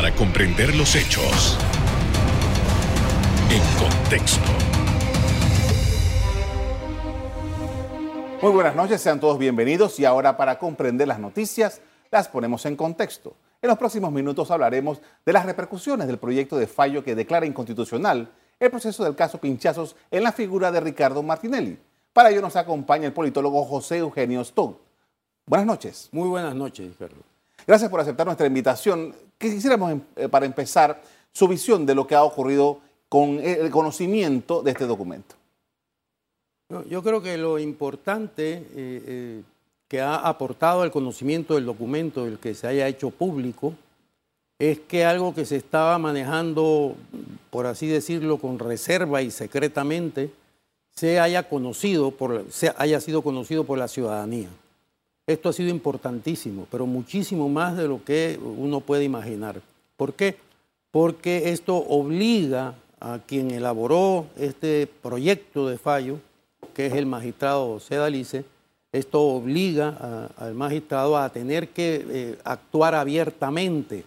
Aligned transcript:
para 0.00 0.14
comprender 0.14 0.74
los 0.76 0.96
hechos 0.96 1.58
en 3.50 3.60
contexto. 3.78 4.40
Muy 8.40 8.50
buenas 8.50 8.74
noches, 8.74 9.02
sean 9.02 9.20
todos 9.20 9.38
bienvenidos 9.38 10.00
y 10.00 10.06
ahora 10.06 10.38
para 10.38 10.58
comprender 10.58 11.06
las 11.06 11.18
noticias 11.18 11.82
las 12.10 12.28
ponemos 12.28 12.64
en 12.64 12.76
contexto. 12.76 13.34
En 13.60 13.68
los 13.68 13.76
próximos 13.76 14.10
minutos 14.10 14.50
hablaremos 14.50 15.02
de 15.26 15.34
las 15.34 15.44
repercusiones 15.44 16.06
del 16.06 16.16
proyecto 16.16 16.56
de 16.56 16.66
fallo 16.66 17.04
que 17.04 17.14
declara 17.14 17.44
inconstitucional 17.44 18.30
el 18.58 18.70
proceso 18.70 19.04
del 19.04 19.14
caso 19.14 19.36
Pinchazos 19.36 19.96
en 20.10 20.22
la 20.22 20.32
figura 20.32 20.72
de 20.72 20.80
Ricardo 20.80 21.22
Martinelli. 21.22 21.78
Para 22.14 22.30
ello 22.30 22.40
nos 22.40 22.56
acompaña 22.56 23.04
el 23.04 23.12
politólogo 23.12 23.66
José 23.66 23.98
Eugenio 23.98 24.40
Stone. 24.40 24.76
Buenas 25.44 25.66
noches. 25.66 26.08
Muy 26.10 26.30
buenas 26.30 26.54
noches, 26.54 26.90
Carlos. 26.98 27.29
Gracias 27.66 27.90
por 27.90 28.00
aceptar 28.00 28.26
nuestra 28.26 28.46
invitación. 28.46 29.14
Quisiéramos, 29.38 29.92
em, 29.92 30.00
eh, 30.16 30.28
para 30.28 30.46
empezar, 30.46 31.02
su 31.32 31.46
visión 31.46 31.86
de 31.86 31.94
lo 31.94 32.06
que 32.06 32.14
ha 32.14 32.24
ocurrido 32.24 32.80
con 33.08 33.40
el 33.40 33.70
conocimiento 33.70 34.62
de 34.62 34.70
este 34.70 34.86
documento. 34.86 35.34
Yo 36.88 37.02
creo 37.02 37.20
que 37.20 37.36
lo 37.36 37.58
importante 37.58 38.52
eh, 38.52 38.64
eh, 38.76 39.42
que 39.88 40.00
ha 40.00 40.16
aportado 40.16 40.82
al 40.82 40.92
conocimiento 40.92 41.56
del 41.56 41.66
documento, 41.66 42.26
el 42.26 42.38
que 42.38 42.54
se 42.54 42.68
haya 42.68 42.86
hecho 42.86 43.10
público, 43.10 43.74
es 44.60 44.78
que 44.78 45.04
algo 45.04 45.34
que 45.34 45.44
se 45.44 45.56
estaba 45.56 45.98
manejando, 45.98 46.94
por 47.50 47.66
así 47.66 47.88
decirlo, 47.88 48.38
con 48.38 48.60
reserva 48.60 49.22
y 49.22 49.32
secretamente, 49.32 50.30
se 50.94 51.18
haya 51.18 51.48
conocido, 51.48 52.14
se 52.50 52.72
haya 52.76 53.00
sido 53.00 53.22
conocido 53.22 53.64
por 53.64 53.78
la 53.78 53.88
ciudadanía. 53.88 54.48
Esto 55.30 55.48
ha 55.48 55.52
sido 55.52 55.68
importantísimo, 55.68 56.66
pero 56.72 56.86
muchísimo 56.86 57.48
más 57.48 57.76
de 57.76 57.86
lo 57.86 58.02
que 58.02 58.36
uno 58.42 58.80
puede 58.80 59.04
imaginar. 59.04 59.62
¿Por 59.96 60.14
qué? 60.14 60.36
Porque 60.90 61.52
esto 61.52 61.76
obliga 61.76 62.74
a 62.98 63.20
quien 63.20 63.52
elaboró 63.52 64.26
este 64.36 64.88
proyecto 64.88 65.68
de 65.68 65.78
fallo, 65.78 66.18
que 66.74 66.86
es 66.86 66.94
el 66.94 67.06
magistrado 67.06 67.78
Sedalice, 67.78 68.44
esto 68.90 69.22
obliga 69.22 70.30
al 70.36 70.54
magistrado 70.54 71.16
a 71.16 71.28
tener 71.28 71.68
que 71.68 72.04
eh, 72.08 72.38
actuar 72.42 72.96
abiertamente, 72.96 74.04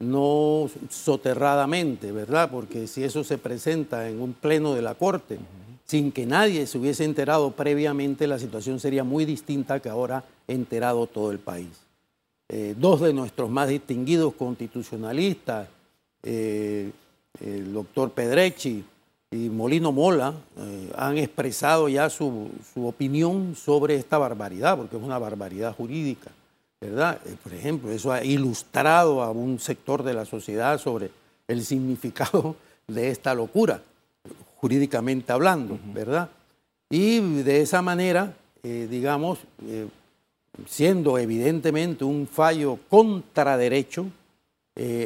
no 0.00 0.70
soterradamente, 0.88 2.12
¿verdad? 2.12 2.50
Porque 2.50 2.86
si 2.86 3.04
eso 3.04 3.24
se 3.24 3.36
presenta 3.36 4.08
en 4.08 4.22
un 4.22 4.32
pleno 4.32 4.72
de 4.72 4.80
la 4.80 4.94
Corte, 4.94 5.38
sin 5.84 6.12
que 6.12 6.26
nadie 6.26 6.66
se 6.66 6.78
hubiese 6.78 7.04
enterado 7.04 7.52
previamente, 7.52 8.26
la 8.26 8.38
situación 8.38 8.80
sería 8.80 9.04
muy 9.04 9.24
distinta 9.24 9.80
que 9.80 9.88
ahora 9.88 10.24
enterado 10.48 11.06
todo 11.06 11.30
el 11.30 11.38
país. 11.38 11.68
Eh, 12.48 12.74
dos 12.76 13.00
de 13.00 13.12
nuestros 13.12 13.48
más 13.50 13.68
distinguidos 13.68 14.34
constitucionalistas, 14.34 15.68
eh, 16.22 16.90
el 17.40 17.72
doctor 17.72 18.10
Pedrechi 18.10 18.84
y 19.30 19.48
Molino 19.48 19.90
Mola 19.90 20.34
eh, 20.58 20.92
han 20.96 21.16
expresado 21.16 21.88
ya 21.88 22.10
su, 22.10 22.50
opinión 22.76 23.56
sobre 23.56 23.96
esta 23.96 24.18
barbaridad, 24.18 24.76
porque 24.76 24.96
es 24.96 25.02
una 25.02 25.18
barbaridad 25.18 25.74
jurídica, 25.74 26.30
¿verdad? 26.80 27.18
Por 27.42 27.54
ejemplo, 27.54 27.90
eso 27.90 28.12
ha 28.12 28.22
ilustrado 28.22 29.22
a 29.22 29.30
un 29.30 29.58
sector 29.58 30.02
de 30.02 30.12
la 30.12 30.26
sociedad 30.26 30.78
sobre 30.78 31.10
el 31.48 31.64
significado 31.64 32.56
de 32.86 33.08
esta 33.08 33.34
locura, 33.34 33.82
jurídicamente 34.62 35.30
hablando, 35.30 35.78
¿verdad? 35.92 36.30
Y 36.88 37.20
de 37.42 37.60
esa 37.60 37.82
manera, 37.82 38.34
eh, 38.62 38.88
digamos, 38.90 39.40
siendo 40.66 41.18
evidentemente 41.18 42.04
un 42.04 42.26
fallo 42.26 42.78
contra 42.88 43.58
derecho, 43.58 44.06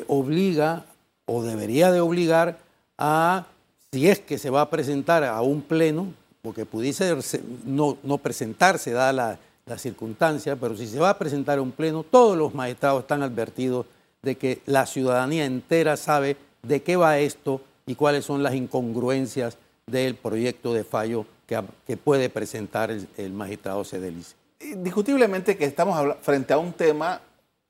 obliga 0.07 0.85
o 1.25 1.43
debería 1.43 1.91
de 1.91 2.01
obligar 2.01 2.59
a 2.99 3.47
si 3.91 4.09
es 4.09 4.21
que 4.21 4.39
se 4.39 4.51
va 4.51 4.61
a 4.61 4.71
presentar 4.71 5.25
a 5.25 5.41
un 5.43 5.63
pleno, 5.63 6.13
porque 6.43 6.65
pudiese 6.65 7.17
no, 7.65 7.97
no 8.03 8.19
presentarse, 8.19 8.93
dada 8.93 9.13
la, 9.13 9.39
la 9.67 9.79
circunstancia, 9.79 10.55
pero 10.55 10.77
si 10.77 10.87
se 10.87 11.01
va 11.01 11.11
a 11.11 11.19
presentar 11.19 11.59
a 11.59 11.63
un 11.63 11.73
pleno, 11.73 12.05
todos 12.05 12.37
los 12.37 12.55
magistrados 12.55 13.03
están 13.03 13.25
advertidos 13.25 13.87
de 14.23 14.37
que 14.37 14.61
la 14.67 14.87
ciudadanía 14.87 15.45
entera 15.45 15.97
sabe 15.97 16.37
de 16.63 16.83
qué 16.83 16.95
va 16.95 17.19
esto 17.19 17.61
y 17.87 17.95
cuáles 17.95 18.25
son 18.25 18.43
las 18.43 18.55
incongruencias 18.55 19.57
del 19.87 20.17
proyecto 20.17 20.75
de 20.75 20.85
fallo 20.85 21.25
que, 21.47 21.97
puede 21.97 22.29
presentar 22.29 22.91
el, 22.91 23.33
magistrado 23.33 23.85
Cedelice. 23.85 24.35
Discutiblemente 24.59 25.57
que 25.57 25.65
estamos 25.65 26.17
frente 26.23 26.53
a 26.53 26.59
un 26.59 26.73
tema 26.73 27.21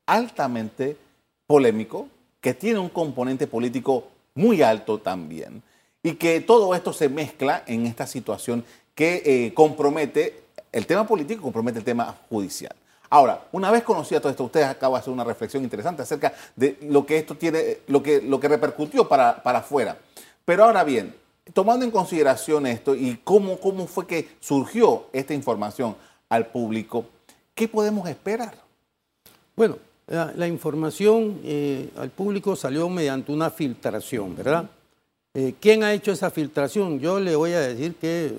altamente 0.07 0.97
polémico, 1.45 2.07
que 2.41 2.55
tiene 2.55 2.79
un 2.79 2.89
componente 2.89 3.45
político 3.45 4.07
muy 4.33 4.61
alto 4.61 4.99
también 4.99 5.61
y 6.01 6.13
que 6.13 6.41
todo 6.41 6.73
esto 6.73 6.93
se 6.93 7.09
mezcla 7.09 7.63
en 7.67 7.85
esta 7.85 8.07
situación 8.07 8.63
que 8.95 9.21
eh, 9.25 9.53
compromete 9.53 10.43
el 10.71 10.87
tema 10.87 11.05
político, 11.05 11.43
compromete 11.43 11.79
el 11.79 11.85
tema 11.85 12.15
judicial. 12.29 12.75
Ahora, 13.09 13.47
una 13.51 13.71
vez 13.71 13.83
conocida 13.83 14.19
todo 14.19 14.29
esto, 14.29 14.43
usted 14.43 14.63
acaba 14.63 14.97
de 14.97 15.01
hacer 15.01 15.13
una 15.13 15.23
reflexión 15.23 15.63
interesante 15.63 16.01
acerca 16.01 16.33
de 16.55 16.77
lo 16.81 17.05
que 17.05 17.17
esto 17.17 17.35
tiene, 17.35 17.79
lo 17.87 18.03
que, 18.03 18.21
lo 18.21 18.39
que 18.39 18.47
repercutió 18.47 19.07
para, 19.07 19.41
para 19.41 19.59
afuera. 19.59 19.97
Pero 20.43 20.65
ahora 20.65 20.83
bien, 20.83 21.15
tomando 21.53 21.85
en 21.85 21.91
consideración 21.91 22.67
esto 22.67 22.95
y 22.95 23.19
cómo, 23.23 23.59
cómo 23.59 23.87
fue 23.87 24.05
que 24.05 24.29
surgió 24.39 25.05
esta 25.13 25.33
información 25.33 25.95
al 26.29 26.47
público, 26.47 27.05
¿qué 27.53 27.67
podemos 27.67 28.07
esperar? 28.09 28.55
Bueno, 29.55 29.77
la, 30.07 30.47
información 30.47 31.39
eh, 31.43 31.89
al 31.97 32.09
público 32.11 32.55
salió 32.55 32.87
mediante 32.89 33.31
una 33.31 33.49
filtración, 33.49 34.35
¿verdad? 34.35 34.69
Eh, 35.39 35.53
¿Quién 35.59 35.83
ha 35.83 35.93
hecho 35.93 36.11
esa 36.11 36.31
filtración? 36.31 36.99
Yo 36.99 37.19
le 37.19 37.35
voy 37.35 37.51
a 37.51 37.59
decir 37.59 37.93
que, 37.93 38.33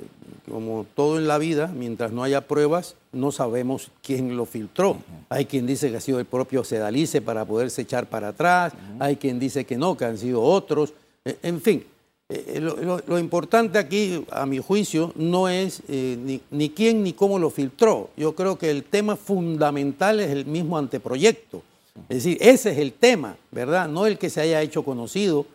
como 0.50 0.84
todo 0.96 1.16
en 1.16 1.28
la 1.28 1.38
vida, 1.38 1.68
mientras 1.68 2.10
no 2.10 2.24
haya 2.24 2.40
pruebas, 2.40 2.96
no 3.12 3.30
sabemos 3.30 3.92
quién 4.02 4.36
lo 4.36 4.46
filtró. 4.46 4.96
Hay 5.28 5.44
quien 5.44 5.64
dice 5.64 5.92
que 5.92 5.98
ha 5.98 6.00
sido 6.00 6.18
el 6.18 6.26
propio 6.26 6.64
Sedalice 6.64 7.22
para 7.22 7.44
poderse 7.44 7.82
echar 7.82 8.08
para 8.08 8.30
atrás, 8.30 8.72
hay 8.98 9.14
quien 9.14 9.38
dice 9.38 9.64
que 9.64 9.76
no, 9.76 9.96
que 9.96 10.06
han 10.06 10.18
sido 10.18 10.42
otros. 10.42 10.92
Eh, 11.24 11.38
en 11.44 11.60
fin, 11.60 11.84
eh, 12.30 12.58
lo, 12.60 13.18
importante 13.20 13.78
aquí, 13.78 14.24
a 14.32 14.44
mi 14.44 14.58
juicio, 14.58 15.12
no 15.14 15.48
es 15.48 15.84
ni, 15.88 16.40
ni, 16.50 16.70
quién 16.70 17.04
ni 17.04 17.12
cómo 17.12 17.38
lo 17.38 17.50
filtró. 17.50 18.10
Yo 18.16 18.34
creo 18.34 18.58
que 18.58 18.72
el 18.72 18.82
tema 18.82 19.14
fundamental 19.14 20.18
es 20.18 20.30
el 20.30 20.46
mismo 20.46 20.76
anteproyecto. 20.76 21.62
Es 22.08 22.24
decir, 22.24 22.38
ese 22.40 22.72
es 22.72 22.78
el 22.78 22.92
tema, 22.92 23.36
¿verdad? 23.52 23.86
No 23.86 24.04
el 24.04 24.18
que 24.18 24.30
se 24.30 24.40
haya 24.40 24.60
hecho 24.62 24.82
conocido 24.82 25.46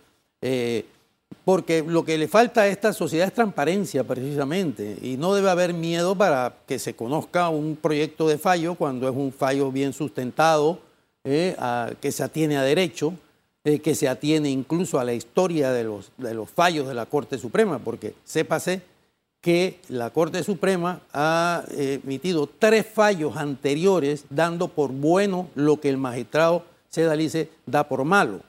porque 1.46 1.84
lo 1.86 2.04
que 2.06 2.18
le 2.18 2.28
falta 2.28 2.62
a 2.62 2.68
esta 2.68 2.94
sociedad 2.94 3.28
es 3.28 3.34
transparencia 3.34 4.04
precisamente 4.04 4.98
y 5.02 5.18
no 5.18 5.34
debe 5.34 5.50
haber 5.50 5.74
miedo 5.74 6.16
para 6.16 6.56
que 6.68 6.80
se 6.80 6.96
conozca 6.96 7.50
un 7.50 7.76
proyecto 7.76 8.28
de 8.28 8.38
fallo 8.38 8.76
cuando 8.76 9.08
es 9.08 9.16
un 9.16 9.32
fallo 9.32 9.72
bien 9.72 9.94
sustentado, 9.94 10.80
eh, 11.24 11.56
que 12.02 12.12
se 12.12 12.24
atiene 12.24 12.58
a 12.58 12.64
derecho, 12.64 13.14
eh, 13.64 13.80
que 13.80 13.96
se 13.96 14.10
atiene 14.10 14.50
incluso 14.50 15.00
a 15.00 15.06
la 15.06 15.14
historia 15.14 15.72
de 15.72 15.86
los, 15.86 16.12
de 16.18 16.34
los 16.34 16.50
fallos 16.50 16.88
de 16.88 16.94
la 16.94 17.06
Corte 17.06 17.38
Suprema, 17.38 17.80
porque 17.80 18.14
sépase 18.26 18.82
que 19.40 19.80
la 19.90 20.10
Corte 20.10 20.42
Suprema 20.44 21.02
ha 21.12 21.66
eh, 21.72 22.00
emitido 22.04 22.48
tres 22.48 22.86
fallos 22.86 23.36
anteriores 23.36 24.26
dando 24.30 24.70
por 24.70 24.92
bueno 24.92 25.50
lo 25.56 25.82
que 25.82 25.90
el 25.90 25.98
magistrado 25.98 26.64
Sedalice 26.90 27.50
da 27.66 27.88
por 27.88 28.06
malo. 28.06 28.40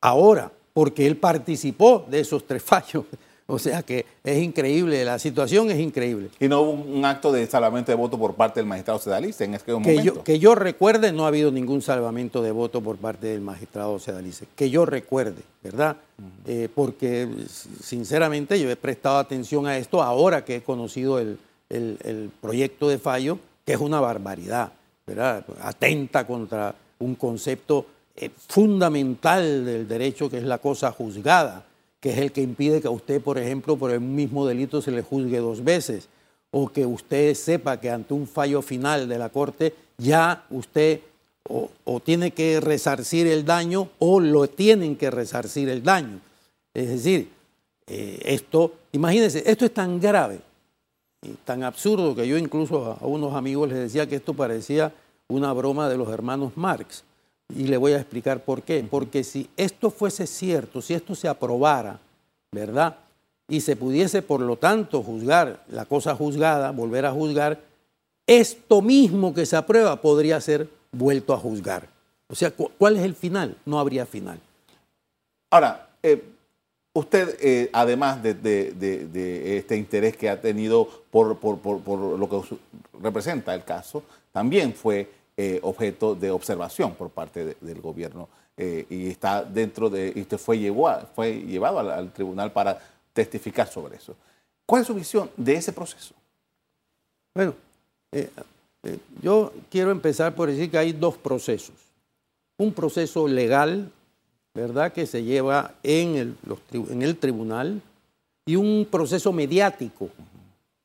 Ahora, 0.00 0.52
porque 0.74 1.06
él 1.06 1.16
participó 1.16 2.04
de 2.10 2.20
esos 2.20 2.46
tres 2.46 2.62
fallos. 2.62 3.06
O 3.46 3.58
sea 3.58 3.82
que 3.82 4.06
es 4.24 4.42
increíble, 4.42 5.04
la 5.04 5.18
situación 5.18 5.70
es 5.70 5.78
increíble. 5.78 6.30
Y 6.40 6.48
no 6.48 6.62
hubo 6.62 6.70
un 6.70 7.04
acto 7.04 7.30
de 7.30 7.46
salvamento 7.46 7.92
de 7.92 7.96
voto 7.96 8.18
por 8.18 8.34
parte 8.34 8.60
del 8.60 8.66
magistrado 8.66 8.98
Sedalice 8.98 9.44
en 9.44 9.54
ese 9.54 9.70
momento. 9.70 10.00
Que 10.00 10.02
yo, 10.02 10.24
que 10.24 10.38
yo 10.38 10.54
recuerde, 10.54 11.12
no 11.12 11.24
ha 11.24 11.28
habido 11.28 11.52
ningún 11.52 11.82
salvamento 11.82 12.40
de 12.40 12.52
voto 12.52 12.80
por 12.80 12.96
parte 12.96 13.26
del 13.26 13.42
magistrado 13.42 13.98
Sedalice. 13.98 14.46
Que 14.56 14.70
yo 14.70 14.86
recuerde, 14.86 15.42
¿verdad? 15.62 15.98
Eh, 16.46 16.70
porque 16.74 17.28
sinceramente 17.82 18.58
yo 18.58 18.70
he 18.70 18.76
prestado 18.76 19.18
atención 19.18 19.66
a 19.66 19.76
esto 19.76 20.02
ahora 20.02 20.42
que 20.42 20.56
he 20.56 20.62
conocido 20.62 21.18
el, 21.18 21.38
el 21.68 22.30
proyecto 22.40 22.88
de 22.88 22.96
fallo, 22.96 23.38
que 23.66 23.74
es 23.74 23.80
una 23.80 24.00
barbaridad, 24.00 24.72
¿verdad? 25.06 25.44
Atenta 25.60 26.26
contra 26.26 26.74
un 26.98 27.14
concepto 27.14 27.84
eh, 28.16 28.30
fundamental 28.48 29.64
del 29.64 29.88
derecho, 29.88 30.30
que 30.30 30.38
es 30.38 30.44
la 30.44 30.58
cosa 30.58 30.92
juzgada, 30.92 31.64
que 31.98 32.10
es 32.10 32.18
el 32.18 32.32
que 32.32 32.42
impide 32.42 32.80
que 32.80 32.86
a 32.86 32.92
usted, 32.92 33.20
por 33.20 33.38
ejemplo, 33.38 33.76
por 33.76 33.90
el 33.90 34.00
mismo 34.00 34.46
delito 34.46 34.80
se 34.80 34.92
le 34.92 35.02
juzgue 35.02 35.38
dos 35.38 35.64
veces, 35.64 36.08
o 36.52 36.68
que 36.68 36.86
usted 36.86 37.34
sepa 37.34 37.80
que 37.80 37.90
ante 37.90 38.14
un 38.14 38.28
fallo 38.28 38.62
final 38.62 39.08
de 39.08 39.18
la 39.18 39.30
Corte 39.30 39.74
ya 39.98 40.44
usted 40.50 41.00
o, 41.48 42.00
tiene 42.00 42.30
que 42.30 42.60
resarcir 42.60 43.26
el 43.26 43.44
daño 43.44 43.88
o 43.98 44.20
lo 44.20 44.48
tienen 44.48 44.96
que 44.96 45.10
resarcir 45.10 45.68
el 45.68 45.82
daño. 45.82 46.20
Es 46.72 46.88
decir, 46.88 47.30
eh, 47.86 48.20
esto, 48.24 48.72
imagínense, 48.92 49.42
esto 49.44 49.64
es 49.64 49.74
tan 49.74 50.00
grave 50.00 50.40
y 51.22 51.30
tan 51.44 51.64
absurdo 51.64 52.14
que 52.14 52.28
yo 52.28 52.38
incluso 52.38 52.96
a 53.00 53.06
unos 53.06 53.34
amigos 53.34 53.68
les 53.68 53.78
decía 53.78 54.08
que 54.08 54.16
esto 54.16 54.34
parecía 54.34 54.92
una 55.28 55.52
broma 55.52 55.88
de 55.88 55.96
los 55.96 56.08
hermanos 56.08 56.52
Marx 56.56 57.02
Y 57.56 57.66
le 57.66 57.76
voy 57.76 57.92
a 57.92 57.98
explicar 57.98 58.40
por 58.40 58.62
qué. 58.62 58.84
Porque 58.88 59.24
si 59.24 59.48
esto 59.56 59.90
fuese 59.90 60.26
cierto, 60.26 60.82
si 60.82 60.94
esto 60.94 61.14
se 61.14 61.28
aprobara, 61.28 61.98
¿verdad? 62.52 62.96
Y 63.48 63.60
se 63.60 63.76
pudiese, 63.76 64.22
por 64.22 64.40
lo 64.40 64.56
tanto, 64.56 65.02
juzgar 65.02 65.64
la 65.68 65.84
cosa 65.84 66.14
juzgada, 66.14 66.70
volver 66.70 67.06
a 67.06 67.12
juzgar, 67.12 67.60
esto 68.26 68.80
mismo 68.80 69.34
que 69.34 69.46
se 69.46 69.56
aprueba 69.56 70.00
podría 70.00 70.40
ser 70.40 70.68
vuelto 70.92 71.34
a 71.34 71.38
juzgar. 71.38 71.88
O 72.28 72.34
sea, 72.34 72.50
¿cuál 72.50 72.96
es 72.96 73.02
el 73.02 73.14
final? 73.14 73.56
No 73.66 73.78
habría 73.78 74.06
final. 74.06 74.40
Ahora, 75.50 75.88
eh, 76.02 76.22
usted, 76.94 77.36
eh, 77.40 77.70
además 77.72 78.22
de, 78.22 79.56
este 79.58 79.76
interés 79.76 80.16
que 80.16 80.30
ha 80.30 80.40
tenido 80.40 80.88
por, 81.10 81.38
lo 81.38 82.28
que 82.28 82.56
representa 83.00 83.54
el 83.54 83.64
caso, 83.64 84.02
también 84.32 84.72
fue 84.72 85.10
eh, 85.36 85.58
objeto 85.62 86.14
de 86.14 86.30
observación 86.30 86.94
por 86.94 87.10
parte 87.10 87.56
del 87.60 87.80
gobierno 87.80 88.28
y 88.56 89.08
está 89.08 89.42
dentro 89.42 89.90
de, 89.90 90.12
y 90.14 90.20
usted 90.20 90.38
fue, 90.38 90.56
llevado, 90.56 91.08
fue 91.12 91.40
llevado 91.40 91.80
al, 91.80 92.12
tribunal 92.12 92.52
para 92.52 92.78
testificar 93.12 93.66
sobre 93.66 93.96
eso. 93.96 94.14
¿Cuál 94.64 94.82
es 94.82 94.86
su 94.86 94.94
visión 94.94 95.28
de 95.36 95.54
ese 95.54 95.72
proceso? 95.72 96.14
Bueno, 97.34 97.52
yo 99.20 99.52
quiero 99.68 99.90
empezar 99.90 100.36
por 100.36 100.48
decir 100.48 100.70
que 100.70 100.78
hay 100.78 100.92
dos 100.92 101.16
procesos. 101.16 101.74
Un 102.56 102.72
proceso 102.72 103.26
legal 103.26 103.90
¿verdad?, 104.54 104.92
que 104.92 105.06
se 105.06 105.24
lleva 105.24 105.74
en 105.82 106.14
el, 106.14 106.36
en 106.72 107.02
el 107.02 107.16
tribunal 107.16 107.82
y 108.46 108.56
un 108.56 108.86
proceso 108.88 109.32
mediático 109.32 110.10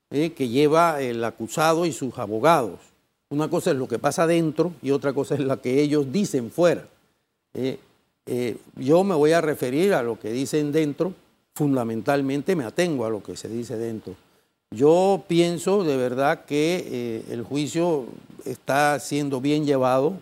¿eh? 0.10 0.34
que 0.34 0.48
lleva 0.48 1.02
el 1.02 1.24
acusado 1.24 1.86
y 1.86 1.92
sus 1.92 2.18
abogados. 2.18 2.80
Una 3.30 3.50
cosa 3.50 3.72
es 3.72 3.78
lo 3.78 3.88
que 3.88 4.00
pasa 4.00 4.26
dentro 4.26 4.74
y 4.82 4.92
otra 4.92 5.14
cosa 5.14 5.36
es 5.36 5.42
la 5.42 5.58
que 5.58 5.82
ellos 5.82 6.12
dicen 6.12 6.52
fuera. 6.52 6.86
¿eh? 7.54 7.78
Eh, 8.26 8.58
yo 8.76 9.04
me 9.04 9.16
voy 9.16 9.32
a 9.32 9.42
referir 9.42 9.94
a 9.94 10.04
lo 10.04 10.20
que 10.20 10.32
dicen 10.32 10.72
dentro, 10.72 11.14
fundamentalmente 11.56 12.56
me 12.56 12.64
atengo 12.64 13.06
a 13.06 13.10
lo 13.10 13.22
que 13.22 13.36
se 13.36 13.48
dice 13.48 13.78
dentro. 13.78 14.16
Yo 14.72 15.24
pienso 15.28 15.84
de 15.84 15.98
verdad 15.98 16.46
que 16.46 17.24
el 17.30 17.44
juicio 17.44 18.06
está 18.46 19.00
siendo 19.00 19.42
bien 19.42 19.66
llevado. 19.66 20.14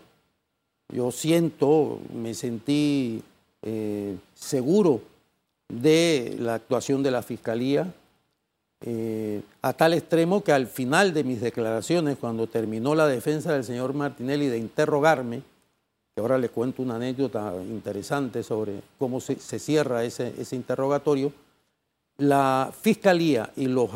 Yo 0.90 1.12
siento, 1.12 2.00
me 2.14 2.34
sentí 2.34 3.22
eh, 3.64 4.16
seguro 4.36 5.02
de 5.68 6.38
la 6.40 6.56
actuación 6.56 7.04
de 7.04 7.12
la 7.12 7.22
Fiscalía, 7.22 7.94
eh, 8.82 9.42
a 9.62 9.74
tal 9.74 9.94
extremo 9.94 10.44
que 10.44 10.52
al 10.52 10.68
final 10.68 11.14
de 11.14 11.24
mis 11.24 11.42
declaraciones, 11.42 12.18
cuando 12.18 12.48
terminó 12.48 12.96
la 12.96 13.08
defensa 13.08 13.54
del 13.54 13.64
señor 13.64 13.94
Martinelli 13.94 14.48
de 14.48 14.58
interrogarme, 14.58 15.42
que 16.14 16.22
ahora 16.22 16.38
les 16.38 16.52
cuento 16.52 16.82
una 16.82 16.96
anécdota 16.96 17.54
interesante 17.70 18.44
sobre 18.44 18.82
cómo 18.98 19.20
se, 19.20 19.36
cierra 19.38 20.04
ese, 20.04 20.34
interrogatorio, 20.52 21.32
la 22.18 22.72
Fiscalía 22.82 23.52
y 23.56 23.68
los, 23.68 23.90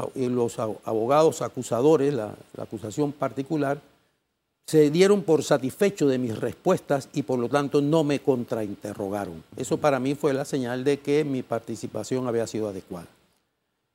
abogados 0.60 1.42
acusadores, 1.42 2.14
la 2.14 2.36
acusación 2.58 3.12
particular, 3.12 3.80
se 4.72 4.90
dieron 4.90 5.24
por 5.24 5.44
satisfechos 5.44 6.10
de 6.10 6.18
mis 6.18 6.40
respuestas 6.40 7.10
y 7.14 7.24
por 7.24 7.40
lo 7.40 7.50
tanto 7.50 7.82
no 7.82 8.06
me 8.06 8.20
contrainterrogaron. 8.20 9.44
Eso 9.58 9.78
para 9.78 10.00
mí 10.00 10.16
fue 10.16 10.34
la 10.34 10.46
señal 10.46 10.84
de 10.84 11.00
que 11.00 11.26
mi 11.26 11.44
participación 11.44 12.26
había 12.26 12.48
sido 12.48 12.70
adecuada. 12.70 13.08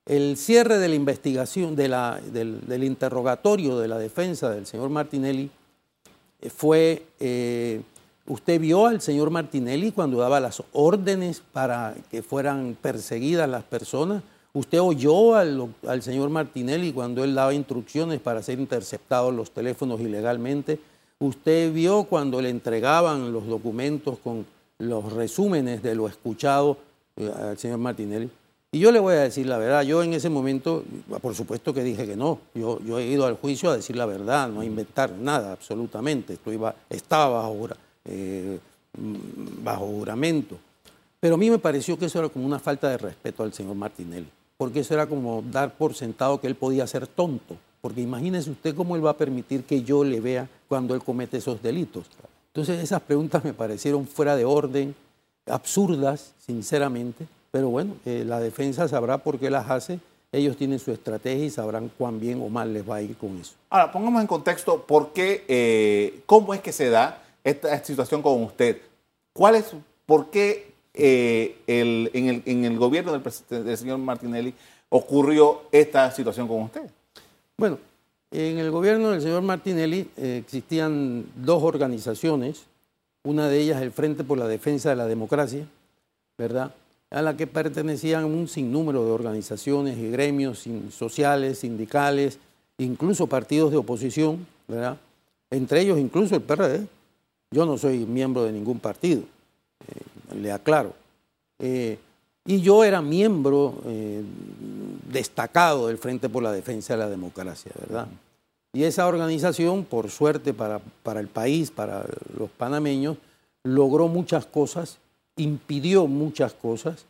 El 0.07 0.37
cierre 0.37 0.77
de 0.77 0.87
la 0.87 0.95
investigación, 0.95 1.75
del, 1.75 2.83
interrogatorio 2.83 3.77
de 3.77 3.87
la 3.87 3.97
defensa 3.97 4.49
del 4.49 4.65
señor 4.65 4.89
Martinelli 4.89 5.49
eh, 6.41 6.49
fue, 6.49 7.03
eh, 7.19 7.81
usted 8.25 8.59
vio 8.59 8.85
al 8.85 9.01
señor 9.01 9.29
Martinelli 9.29 9.91
cuando 9.91 10.17
daba 10.17 10.39
las 10.39 10.63
órdenes 10.71 11.43
para 11.51 11.93
que 12.09 12.23
fueran 12.23 12.77
perseguidas 12.81 13.49
las 13.49 13.63
personas, 13.63 14.23
Usted 14.57 14.81
oyó 14.81 15.35
al, 15.35 16.01
señor 16.01 16.31
Martinelli 16.31 16.91
cuando 16.91 17.23
él 17.23 17.35
daba 17.35 17.53
instrucciones 17.53 18.19
para 18.19 18.41
ser 18.41 18.59
interceptados 18.59 19.31
los 19.31 19.51
teléfonos 19.51 20.01
ilegalmente. 20.01 20.79
Usted 21.19 21.71
vio 21.71 22.05
cuando 22.05 22.41
le 22.41 22.49
entregaban 22.49 23.31
los 23.31 23.45
documentos 23.45 24.17
con 24.17 24.47
los 24.79 25.13
resúmenes 25.13 25.83
de 25.83 25.93
lo 25.93 26.07
escuchado 26.07 26.77
eh, 27.17 27.31
al 27.39 27.59
señor 27.59 27.77
Martinelli. 27.77 28.31
Y 28.71 28.79
yo 28.79 28.91
le 28.91 28.99
voy 28.99 29.13
a 29.15 29.21
decir 29.21 29.45
la 29.45 29.57
verdad, 29.57 29.83
yo 29.83 30.03
en 30.03 30.13
ese 30.13 30.29
momento, 30.29 30.83
por 31.21 31.33
supuesto 31.35 31.73
que 31.73 31.83
dije 31.83 32.05
que 32.05 32.15
no, 32.15 32.39
yo, 32.53 32.79
yo 32.81 32.99
he 32.99 33.05
ido 33.05 33.25
al 33.25 33.35
juicio 33.35 33.69
a 33.69 33.75
decir 33.75 33.95
la 33.95 34.05
verdad, 34.05 34.49
no 34.49 34.59
a 34.59 34.65
inventar 34.65 35.11
nada 35.11 35.53
absolutamente, 35.53 36.33
Estoy, 36.33 36.59
estaba 36.89 37.41
bajo, 37.41 37.69
eh, 38.05 38.59
bajo 39.63 39.85
juramento. 39.85 40.57
Pero 41.19 41.35
a 41.35 41.37
mí 41.37 41.49
me 41.49 41.59
pareció 41.59 41.97
que 41.97 42.05
eso 42.05 42.19
era 42.19 42.29
como 42.29 42.45
una 42.45 42.59
falta 42.59 42.89
de 42.89 42.97
respeto 42.97 43.43
al 43.43 43.53
señor 43.53 43.75
Martinelli 43.75 44.27
porque 44.57 44.79
eso 44.79 44.93
era 44.95 45.07
como 45.07 45.43
dar 45.43 45.75
por 45.75 45.93
sentado 45.93 46.41
que 46.41 46.47
él 46.47 46.55
podía 46.55 46.87
ser 46.87 47.07
tonto. 47.07 47.55
Porque 47.79 48.01
imagínese 48.01 48.49
usted 48.49 48.75
cómo 48.75 48.95
él 48.95 49.05
va 49.05 49.11
a 49.11 49.17
permitir 49.17 49.63
que 49.63 49.83
yo 49.83 50.03
le 50.03 50.19
vea 50.19 50.49
cuando 50.67 50.95
él 50.95 51.03
comete 51.03 51.37
esos 51.37 51.61
delitos. 51.61 52.07
Entonces 52.47 52.83
esas 52.83 53.01
preguntas 53.01 53.43
me 53.43 53.53
parecieron 53.53 54.07
fuera 54.07 54.35
de 54.35 54.45
orden, 54.45 54.95
absurdas, 55.45 56.33
sinceramente. 56.43 57.27
Pero 57.51 57.69
bueno, 57.69 57.95
eh, 58.05 58.23
la 58.25 58.39
defensa 58.39 58.87
sabrá 58.87 59.17
por 59.17 59.39
qué 59.39 59.49
las 59.49 59.69
hace. 59.69 59.99
Ellos 60.31 60.57
tienen 60.57 60.79
su 60.79 60.91
estrategia 60.91 61.45
y 61.45 61.49
sabrán 61.49 61.89
cuán 61.97 62.19
bien 62.19 62.41
o 62.41 62.49
mal 62.49 62.73
les 62.73 62.87
va 62.87 62.97
a 62.97 63.01
ir 63.01 63.15
con 63.15 63.37
eso. 63.37 63.53
Ahora, 63.69 63.91
pongamos 63.91 64.21
en 64.21 64.27
contexto 64.27 64.83
por 64.83 65.13
qué, 65.13 65.45
eh, 65.47 66.21
cómo 66.25 66.53
es 66.53 66.61
que 66.61 66.73
se 66.73 66.89
da 66.89 67.23
esta 67.43 67.83
situación 67.83 68.21
con 68.21 68.43
usted. 68.43 68.81
¿Cuál 69.31 69.55
es, 69.55 69.71
por 70.05 70.29
qué 70.29 70.71
eh, 70.93 71.57
en, 71.67 72.63
el, 72.65 72.77
gobierno 72.77 73.17
del, 73.17 73.77
señor 73.77 73.99
Martinelli 73.99 74.53
ocurrió 74.89 75.61
esta 75.71 76.11
situación 76.11 76.47
con 76.47 76.63
usted? 76.63 76.89
Bueno, 77.55 77.77
en 78.31 78.57
el 78.57 78.71
gobierno 78.71 79.11
del 79.11 79.21
señor 79.21 79.43
Martinelli 79.43 80.09
eh, 80.17 80.41
existían 80.43 81.25
dos 81.35 81.63
organizaciones, 81.63 82.65
una 83.23 83.47
de 83.47 83.59
ellas 83.59 83.81
el 83.81 83.91
Frente 83.91 84.23
por 84.23 84.37
la 84.37 84.47
Defensa 84.47 84.89
de 84.89 84.95
la 84.95 85.05
Democracia, 85.05 85.65
¿verdad? 86.37 86.73
A 87.09 87.21
la 87.21 87.37
que 87.37 87.47
pertenecían 87.47 88.25
un 88.25 88.47
sinnúmero 88.47 89.05
de 89.05 89.11
organizaciones 89.11 89.97
y 89.97 90.09
gremios 90.09 90.65
sociales, 90.91 91.59
sindicales, 91.59 92.39
incluso 92.77 93.27
partidos 93.27 93.71
de 93.71 93.77
oposición, 93.77 94.45
¿verdad? 94.67 94.97
Entre 95.49 95.81
ellos 95.81 95.97
incluso 95.99 96.35
el 96.35 96.41
PRD. 96.41 96.87
Yo 97.51 97.65
no 97.65 97.77
soy 97.77 97.99
miembro 98.05 98.43
de 98.43 98.51
ningún 98.51 98.79
partido 98.79 99.23
le 100.35 100.51
aclaro. 100.51 100.93
Eh, 101.59 101.97
y 102.45 102.61
yo 102.61 102.83
era 102.83 103.01
miembro 103.01 103.81
eh, 103.85 104.23
destacado 105.11 105.87
del 105.87 105.97
Frente 105.97 106.29
por 106.29 106.43
la 106.43 106.51
Defensa 106.51 106.93
de 106.93 106.99
la 106.99 107.09
Democracia, 107.09 107.71
¿verdad? 107.79 108.07
Y 108.73 108.83
esa 108.83 109.07
organización, 109.07 109.83
por 109.83 110.09
suerte 110.09 110.53
para, 110.53 110.79
para 111.03 111.19
el 111.19 111.27
país, 111.27 111.71
para 111.71 112.05
los 112.37 112.49
panameños, 112.49 113.17
logró 113.63 114.07
muchas 114.07 114.45
cosas, 114.45 114.97
impidió 115.37 116.07
muchas 116.07 116.53
cosas. 116.53 117.05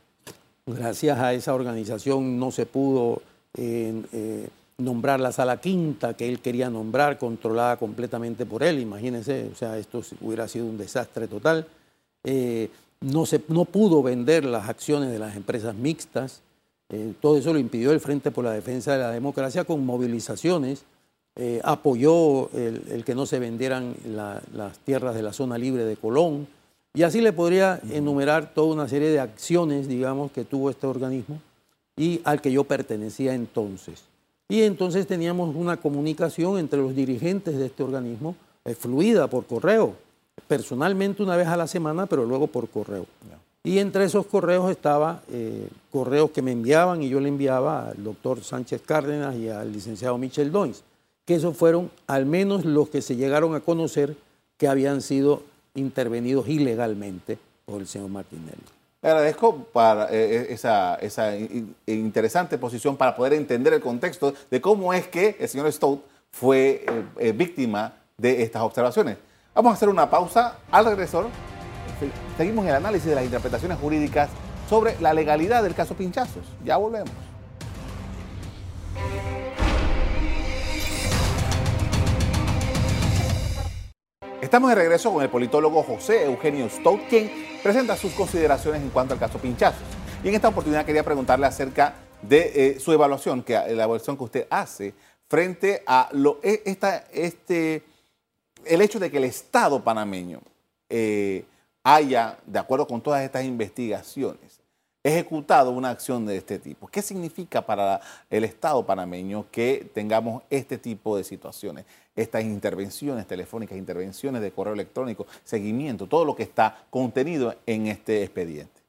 Gracias 0.65 1.17
a 1.19 1.33
esa 1.33 1.53
organización 1.53 2.39
no 2.39 2.51
se 2.51 2.65
pudo 2.65 3.21
eh, 3.55 4.49
nombrar 4.77 5.19
la 5.19 5.31
sala 5.31 5.59
quinta 5.61 6.15
que 6.15 6.27
él 6.27 6.39
quería 6.39 6.69
nombrar, 6.69 7.17
controlada 7.17 7.77
completamente 7.77 8.45
por 8.45 8.63
él. 8.63 8.79
Imagínense, 8.79 9.49
o 9.51 9.55
sea, 9.55 9.77
esto 9.77 10.01
hubiera 10.21 10.47
sido 10.47 10.65
un 10.65 10.77
desastre 10.77 11.27
total 11.27 11.65
no, 13.01 13.25
se, 13.25 13.41
no 13.47 13.65
pudo 13.65 14.01
vender 14.01 14.45
las 14.45 14.69
acciones 14.69 15.11
de 15.11 15.19
las 15.19 15.35
empresas 15.35 15.75
mixtas. 15.75 16.41
Eh, 16.89 17.13
todo 17.21 17.37
eso 17.37 17.53
lo 17.53 17.59
impidió 17.59 17.91
el 17.91 17.99
Frente 17.99 18.31
por 18.31 18.45
la 18.45 18.51
Defensa 18.51 18.93
de 18.93 18.99
la 18.99 19.11
Democracia 19.11 19.65
con 19.65 19.85
movilizaciones. 19.85 20.83
Eh, 21.35 21.61
apoyó 21.63 22.49
el, 22.53 23.03
que 23.05 23.13
no 23.13 23.27
se 23.27 23.39
vendieran 23.39 23.95
las 24.05 24.79
tierras 24.79 25.13
de 25.13 25.21
la 25.21 25.33
zona 25.33 25.57
libre 25.57 25.85
de 25.85 25.95
Colón. 25.95 26.47
Y 26.97 27.03
así 27.03 27.21
le 27.21 27.31
podría 27.31 27.79
enumerar 27.91 28.55
toda 28.55 28.73
una 28.73 28.89
serie 28.89 29.09
de 29.09 29.19
acciones, 29.19 29.87
digamos, 29.87 30.31
que 30.31 30.43
tuvo 30.43 30.71
este 30.71 30.87
organismo 30.87 31.39
y 31.95 32.21
al 32.23 32.41
que 32.41 32.51
yo 32.51 32.63
pertenecía 32.63 33.35
entonces. 33.35 34.05
Y 34.49 34.63
entonces 34.63 35.05
teníamos 35.05 35.55
una 35.55 35.77
comunicación 35.77 36.57
entre 36.57 36.79
los 36.79 36.95
dirigentes 36.95 37.55
de 37.55 37.67
este 37.67 37.83
organismo 37.83 38.35
eh, 38.65 38.73
fluida 38.73 39.27
por 39.27 39.45
correo 39.45 39.93
personalmente 40.47 41.21
una 41.21 41.37
vez 41.37 41.47
a 41.47 41.55
la 41.55 41.67
semana, 41.67 42.07
pero 42.07 42.25
luego 42.25 42.47
por 42.47 42.67
correo. 42.67 43.05
Y 43.63 43.77
entre 43.77 44.05
esos 44.05 44.25
correos 44.25 44.71
estaba 44.71 45.21
eh, 45.31 45.67
correos 45.91 46.31
que 46.31 46.41
me 46.41 46.51
enviaban 46.51 47.03
y 47.03 47.09
yo 47.09 47.19
le 47.19 47.29
enviaba 47.29 47.89
al 47.89 48.03
doctor 48.03 48.43
Sánchez 48.43 48.81
Cárdenas 48.83 49.35
y 49.35 49.49
al 49.49 49.71
licenciado 49.71 50.17
Michel 50.17 50.51
Doins, 50.51 50.81
que 51.25 51.35
esos 51.35 51.55
fueron 51.55 51.91
al 52.07 52.25
menos 52.25 52.65
los 52.65 52.89
que 52.89 53.03
se 53.03 53.15
llegaron 53.15 53.53
a 53.53 53.59
conocer 53.59 54.17
que 54.57 54.67
habían 54.67 55.03
sido 55.03 55.43
intervenidos 55.77 56.47
ilegalmente 56.47 57.37
por 57.65 57.81
el 57.81 57.87
señor 57.87 58.09
Martinelli. 58.09 58.63
Agradezco 59.01 59.63
para 59.71 60.11
eh, 60.11 60.47
esa, 60.49 60.95
esa, 60.95 61.33
interesante 61.85 62.57
posición 62.57 62.97
para 62.97 63.15
poder 63.15 63.33
entender 63.33 63.73
el 63.73 63.81
contexto 63.81 64.33
de 64.49 64.59
cómo 64.59 64.93
es 64.93 65.07
que 65.07 65.37
el 65.39 65.47
señor 65.47 65.71
Stout 65.71 66.03
fue 66.31 66.85
eh, 67.19 67.31
víctima 67.31 67.93
de 68.17 68.41
estas 68.41 68.63
observaciones. 68.63 69.17
Vamos 69.53 69.71
a 69.71 69.73
hacer 69.75 69.89
una 69.89 70.09
pausa. 70.09 70.57
Al 70.71 70.85
regresor, 70.85 71.27
seguimos 72.37 72.65
el 72.65 72.75
análisis 72.75 73.07
de 73.07 73.15
las 73.15 73.23
interpretaciones 73.23 73.77
jurídicas 73.79 74.29
sobre 74.69 74.99
la 74.99 75.13
legalidad 75.13 75.63
del 75.63 75.75
caso 75.75 75.95
Pinchazos. 75.95 76.45
Ya 76.65 76.77
volvemos. 76.77 77.26
Estamos 84.47 84.69
de 84.69 84.75
regreso 84.75 85.11
con 85.11 85.21
el 85.21 85.29
politólogo 85.29 85.83
José 85.83 86.23
Eugenio 86.23 86.69
Stout, 86.69 87.01
quien 87.09 87.29
presenta 87.61 87.97
sus 87.97 88.13
consideraciones 88.13 88.81
en 88.81 88.89
cuanto 88.91 89.13
al 89.13 89.19
caso 89.19 89.39
Pinchazos. 89.39 89.81
Y 90.23 90.29
en 90.29 90.35
esta 90.35 90.47
oportunidad 90.47 90.85
quería 90.85 91.03
preguntarle 91.03 91.45
acerca 91.45 91.95
de 92.21 92.53
eh, 92.55 92.79
su 92.79 92.93
evaluación, 92.93 93.43
que, 93.43 93.55
la 93.55 93.83
evaluación 93.83 94.15
que 94.15 94.23
usted 94.23 94.47
hace 94.49 94.93
frente 95.27 95.83
a 95.85 96.07
lo, 96.13 96.39
e, 96.41 96.61
esta, 96.65 97.07
este, 97.11 97.83
el 98.63 98.81
hecho 98.81 98.99
de 98.99 99.11
que 99.11 99.17
el 99.17 99.25
Estado 99.25 99.83
panameño 99.83 100.39
eh, 100.89 101.43
haya, 101.83 102.37
de 102.45 102.59
acuerdo 102.59 102.87
con 102.87 103.01
todas 103.01 103.23
estas 103.23 103.43
investigaciones, 103.43 104.61
ejecutado 105.03 105.71
una 105.71 105.89
acción 105.89 106.25
de 106.25 106.37
este 106.37 106.57
tipo. 106.57 106.87
¿Qué 106.87 107.01
significa 107.01 107.65
para 107.65 107.99
el 108.29 108.45
Estado 108.45 108.85
panameño 108.85 109.45
que 109.51 109.91
tengamos 109.93 110.43
este 110.49 110.77
tipo 110.77 111.17
de 111.17 111.25
situaciones? 111.25 111.83
Estas 112.17 112.43
intervenciones 112.43 113.25
telefónicas, 113.27 113.77
intervenciones 113.77 114.41
de 114.41 114.51
correo 114.51 114.73
electrónico, 114.73 115.25
seguimiento, 115.45 116.07
todo 116.07 116.25
lo 116.25 116.35
que 116.35 116.43
está 116.43 116.85
contenido 116.89 117.55
en 117.65 117.87
este 117.87 118.23
expediente. 118.23 118.81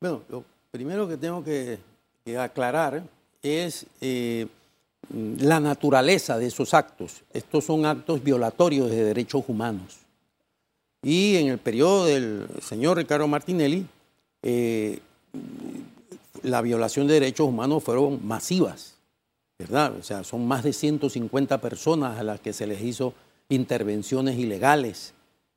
Bueno, 0.00 0.22
lo 0.30 0.44
primero 0.70 1.06
que 1.06 1.18
tengo 1.18 1.44
que, 1.44 1.78
aclarar 2.38 3.02
es 3.42 3.84
eh, 4.00 4.46
la 5.38 5.60
naturaleza 5.60 6.38
de 6.38 6.46
esos 6.46 6.72
actos. 6.72 7.22
Estos 7.32 7.64
son 7.64 7.84
actos 7.84 8.22
violatorios 8.22 8.90
de 8.90 9.04
derechos 9.04 9.44
humanos. 9.48 9.98
Y 11.02 11.36
en 11.36 11.48
el 11.48 11.58
periodo 11.58 12.06
del 12.06 12.46
señor 12.62 12.96
Ricardo 12.96 13.26
Martinelli, 13.26 13.84
eh, 14.42 15.00
la 16.42 16.62
violación 16.62 17.06
de 17.06 17.14
derechos 17.14 17.48
humanos 17.48 17.82
fueron 17.82 18.26
masivas, 18.26 18.94
¿verdad? 19.62 19.94
O 19.98 20.02
sea, 20.02 20.24
son 20.24 20.46
más 20.46 20.62
de 20.62 20.72
150 20.72 21.60
personas 21.60 22.18
a 22.18 22.22
las 22.22 22.40
que 22.40 22.52
se 22.52 22.66
les 22.66 22.80
hizo 22.82 23.14
intervenciones 23.48 24.38
ilegales 24.38 25.14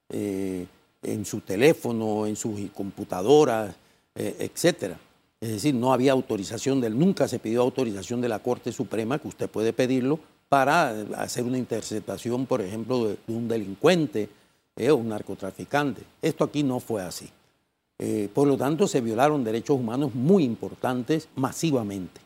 eh, 0.09 0.67
en 1.03 1.25
su 1.25 1.41
teléfono, 1.41 2.25
en 2.25 2.35
sus 2.35 2.59
computadoras, 2.71 3.75
eh, 4.15 4.35
etcétera. 4.39 4.99
Es 5.39 5.49
decir, 5.49 5.75
no 5.75 5.93
había 5.93 6.13
autorización 6.13 6.81
del, 6.81 6.97
nunca 6.97 7.27
se 7.27 7.39
pidió 7.39 7.61
autorización 7.61 8.21
de 8.21 8.29
la 8.29 8.39
Corte 8.39 8.71
Suprema, 8.71 9.19
que 9.19 9.27
usted 9.27 9.49
puede 9.49 9.73
pedirlo, 9.73 10.19
para 10.49 10.89
hacer 11.17 11.43
una 11.43 11.57
interceptación, 11.57 12.45
por 12.45 12.61
ejemplo, 12.61 13.09
de, 13.09 13.17
un 13.27 13.47
delincuente 13.47 14.29
eh, 14.75 14.91
o 14.91 14.97
un 14.97 15.09
narcotraficante. 15.09 16.03
Esto 16.21 16.43
aquí 16.43 16.63
no 16.63 16.79
fue 16.79 17.01
así. 17.01 17.29
Eh, 17.97 18.29
por 18.33 18.47
lo 18.47 18.57
tanto, 18.57 18.87
se 18.87 19.01
violaron 19.01 19.43
derechos 19.43 19.77
humanos 19.77 20.13
muy 20.13 20.43
importantes 20.43 21.29
masivamente. 21.35 22.21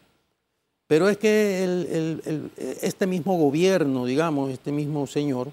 Pero 0.89 1.07
es 1.07 1.17
que 1.17 2.17
este 2.81 3.05
mismo 3.05 3.37
gobierno, 3.37 4.07
digamos, 4.07 4.49
este 4.49 4.71
mismo 4.71 5.05
señor, 5.05 5.51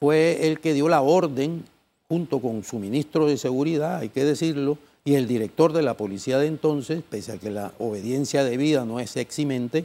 fue 0.00 0.48
el 0.48 0.60
que 0.60 0.72
dio 0.72 0.88
la 0.88 1.02
orden, 1.02 1.62
junto 2.08 2.40
con 2.40 2.64
su 2.64 2.78
ministro 2.78 3.26
de 3.26 3.36
Seguridad, 3.36 3.98
hay 3.98 4.08
que 4.08 4.24
decirlo, 4.24 4.78
y 5.04 5.16
el 5.16 5.28
director 5.28 5.74
de 5.74 5.82
la 5.82 5.94
policía 5.98 6.38
de 6.38 6.46
entonces, 6.46 7.02
pese 7.06 7.32
a 7.32 7.36
que 7.36 7.50
la 7.50 7.72
obediencia 7.78 8.44
debida 8.44 8.86
no 8.86 8.98
es 8.98 9.14
eximente, 9.18 9.84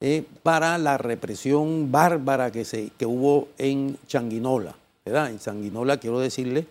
eh, 0.00 0.24
para 0.42 0.76
la 0.76 0.98
represión 0.98 1.90
bárbara 1.90 2.52
que, 2.52 2.66
se, 2.66 2.90
que 2.98 3.06
hubo 3.06 3.48
en 3.56 3.96
Changuinola. 4.06 4.76
¿verdad? 5.06 5.30
En 5.30 5.38
Changuinola 5.38 5.96
quiero 5.96 6.20
decirle 6.20 6.66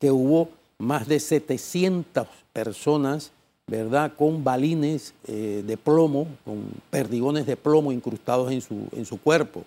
que 0.00 0.10
hubo 0.10 0.48
más 0.78 1.06
de 1.06 1.20
700 1.20 2.26
personas, 2.52 3.30
¿verdad?, 3.66 4.12
con 4.16 4.44
balines 4.44 5.14
eh, 5.26 5.62
de 5.66 5.76
plomo, 5.76 6.28
con 6.44 6.70
perdigones 6.90 7.46
de 7.46 7.56
plomo 7.56 7.92
incrustados 7.92 8.52
en 8.52 8.60
su, 8.60 8.88
en 8.92 9.04
su 9.04 9.20
cuerpo. 9.20 9.64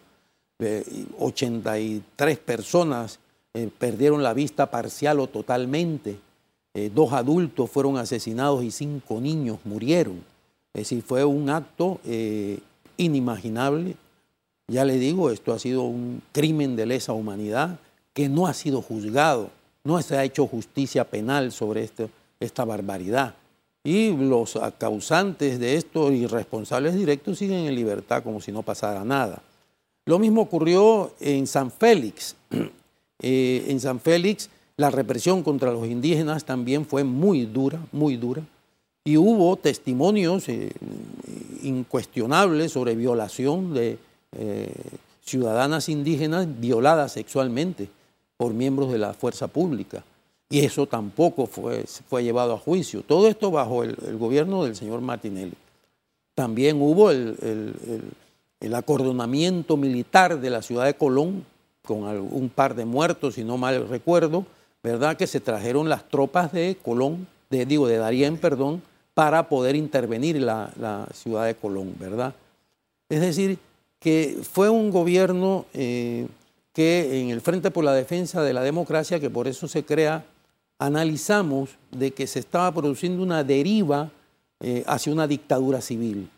83 1.20 2.38
personas 2.40 3.20
eh, 3.54 3.70
perdieron 3.78 4.22
la 4.22 4.34
vista 4.34 4.70
parcial 4.70 5.20
o 5.20 5.28
totalmente. 5.28 6.20
Eh, 6.74 6.92
dos 6.94 7.14
adultos 7.14 7.70
fueron 7.70 7.98
asesinados 7.98 8.64
y 8.64 8.72
cinco 8.72 9.22
niños 9.22 9.60
murieron. 9.64 10.24
Es 10.74 10.82
decir, 10.82 11.02
fue 11.02 11.26
un 11.26 11.50
acto 11.50 12.00
inimaginable. 12.98 13.96
Ya 14.68 14.86
le 14.86 15.00
digo, 15.00 15.32
esto 15.32 15.54
ha 15.54 15.60
sido 15.60 15.84
un 15.84 16.22
crimen 16.32 16.76
de 16.76 16.86
lesa 16.86 17.14
humanidad 17.14 17.80
que 18.14 18.30
no 18.30 18.48
ha 18.48 18.54
sido 18.54 18.82
juzgado 18.82 19.50
no 19.84 20.02
se 20.02 20.18
ha 20.18 20.24
hecho 20.24 20.48
justicia 20.48 21.04
penal 21.04 21.52
sobre 21.52 21.84
este, 21.84 22.10
esta 22.40 22.66
barbaridad. 22.66 23.34
Y 23.84 24.16
los 24.16 24.60
causantes 24.78 25.60
de 25.60 25.76
esto 25.76 26.12
y 26.12 26.26
responsables 26.26 26.96
directos 26.96 27.38
siguen 27.38 27.66
en 27.66 27.76
libertad 27.76 28.24
como 28.24 28.42
si 28.42 28.52
no 28.52 28.62
pasara 28.62 29.04
nada. 29.04 29.42
Lo 30.06 30.20
mismo 30.20 30.42
ocurrió 30.42 31.14
en 31.20 31.48
San 31.48 31.72
Félix. 31.72 32.36
Eh, 33.22 33.66
en 33.68 33.82
San 33.82 34.00
Félix 34.00 34.50
la 34.80 34.90
represión 34.90 35.44
contra 35.44 35.74
los 35.74 35.86
indígenas 35.88 36.46
también 36.46 36.86
fue 36.86 37.04
muy 37.04 37.46
dura, 37.46 37.86
muy 37.92 38.16
dura. 38.16 38.42
Y 39.04 39.18
hubo 39.18 39.58
testimonios 39.58 40.48
eh, 40.48 40.72
incuestionables 41.64 42.72
sobre 42.72 42.96
violación 42.96 43.74
de 43.74 43.98
eh, 44.38 44.74
ciudadanas 45.22 45.90
indígenas 45.90 46.48
violadas 46.62 47.12
sexualmente 47.12 47.90
por 48.38 48.54
miembros 48.54 48.90
de 48.90 49.00
la 49.00 49.14
fuerza 49.14 49.50
pública. 49.50 50.06
Y 50.50 50.62
eso 50.62 50.88
tampoco 50.88 51.46
fue, 51.46 51.86
fue 52.08 52.24
llevado 52.24 52.54
a 52.54 52.58
juicio. 52.58 53.04
Todo 53.04 53.28
esto 53.28 53.52
bajo 53.52 53.84
el, 53.84 53.96
gobierno 54.18 54.64
del 54.64 54.76
señor 54.76 55.00
Martinelli. 55.02 55.54
También 56.34 56.82
hubo 56.82 57.12
el, 57.12 57.36
el, 58.60 58.74
acordonamiento 58.74 59.78
militar 59.78 60.40
de 60.40 60.50
la 60.50 60.62
ciudad 60.62 60.86
de 60.86 60.96
Colón, 60.96 61.46
con 61.84 62.04
un 62.04 62.50
par 62.50 62.76
de 62.76 62.86
muertos, 62.86 63.36
si 63.36 63.44
no 63.44 63.58
mal 63.58 63.88
recuerdo, 63.88 64.46
¿verdad? 64.82 65.18
Que 65.18 65.28
se 65.28 65.40
trajeron 65.40 65.88
las 65.88 66.08
tropas 66.10 66.52
de 66.52 66.78
Colón, 66.82 67.28
de, 67.50 67.66
digo, 67.66 67.88
de 67.88 67.98
Darién, 67.98 68.38
perdón, 68.38 68.82
para 69.14 69.50
poder 69.50 69.76
intervenir 69.76 70.42
la, 70.42 70.72
la 70.80 71.08
ciudad 71.14 71.46
de 71.46 71.56
Colón, 71.56 71.94
¿verdad? 72.00 72.34
Es 73.10 73.22
decir, 73.22 73.60
que 74.00 74.38
fue 74.50 74.70
un 74.70 74.92
gobierno 74.92 75.66
eh, 75.74 76.28
que 76.74 77.22
en 77.22 77.30
el 77.30 77.42
Frente 77.42 77.72
por 77.72 77.84
la 77.84 77.94
Defensa 77.94 78.42
de 78.42 78.54
la 78.54 78.62
Democracia, 78.62 79.20
que 79.20 79.30
por 79.30 79.48
eso 79.48 79.68
se 79.68 79.84
crea, 79.84 80.24
analizamos 80.80 81.72
de 81.92 82.12
que 82.12 82.26
se 82.26 82.40
estaba 82.40 82.74
produciendo 82.74 83.22
una 83.22 83.44
deriva 83.44 84.10
eh, 84.62 84.84
hacia 84.88 85.14
una 85.14 85.28
dictadura 85.28 85.82
civil. 85.82 86.30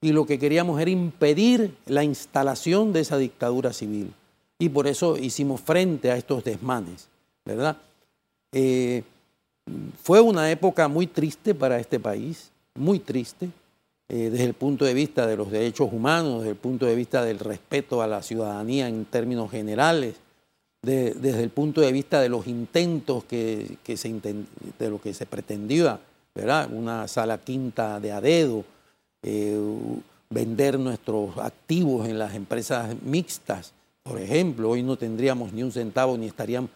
Y 0.00 0.12
lo 0.12 0.26
que 0.26 0.38
queríamos 0.38 0.80
era 0.80 0.90
impedir 0.90 1.76
la 1.86 2.02
instalación 2.02 2.92
de 2.92 3.00
esa 3.00 3.16
dictadura 3.16 3.72
civil. 3.72 4.12
Y 4.58 4.68
por 4.70 4.86
eso 4.86 5.16
hicimos 5.16 5.60
frente 5.60 6.10
a 6.10 6.16
estos 6.16 6.44
desmanes, 6.44 7.08
¿verdad? 7.44 7.76
Eh, 8.52 9.02
fue 10.02 10.20
una 10.20 10.50
época 10.50 10.88
muy 10.88 11.06
triste 11.06 11.54
para 11.54 11.78
este 11.78 12.00
país, 12.00 12.50
muy 12.74 12.98
triste. 12.98 13.50
Eh, 14.08 14.28
desde 14.30 14.44
el 14.44 14.54
punto 14.54 14.84
de 14.84 14.92
vista 14.92 15.26
de 15.26 15.36
los 15.36 15.50
derechos 15.50 15.88
humanos, 15.90 16.40
desde 16.40 16.50
el 16.50 16.56
punto 16.56 16.84
de 16.84 16.94
vista 16.94 17.24
del 17.24 17.38
respeto 17.38 18.02
a 18.02 18.06
la 18.06 18.22
ciudadanía 18.22 18.86
en 18.86 19.06
términos 19.06 19.50
generales, 19.50 20.16
desde 20.84 21.42
el 21.42 21.50
punto 21.50 21.80
de 21.80 21.92
vista 21.92 22.20
de 22.20 22.28
los 22.28 22.46
intentos 22.46 23.24
que, 23.24 23.78
se 23.96 24.12
de 24.78 24.90
lo 24.90 25.00
que 25.00 25.14
se 25.14 25.26
pretendía, 25.26 25.98
¿verdad? 26.34 26.68
Una 26.72 27.08
sala 27.08 27.38
quinta 27.38 28.00
de 28.00 28.12
adedo, 28.12 28.64
eh, 29.22 29.58
vender 30.30 30.78
nuestros 30.78 31.36
activos 31.38 32.08
en 32.08 32.18
las 32.18 32.34
empresas 32.34 32.94
mixtas, 33.02 33.72
por 34.04 34.20
ejemplo, 34.20 34.68
hoy 34.68 34.82
no 34.82 34.96
tendríamos 34.98 35.54
ni 35.54 35.62
un 35.62 35.72
centavo 35.72 36.18
ni 36.18 36.26
estaríamos, 36.26 36.70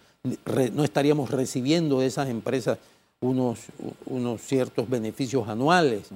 no 0.73 0.83
estaríamos 0.83 1.31
recibiendo 1.31 2.01
de 2.01 2.07
esas 2.07 2.29
empresas 2.31 2.79
unos, 3.21 3.67
unos 4.07 4.41
ciertos 4.41 4.89
beneficios 4.89 5.47
anuales. 5.47 6.09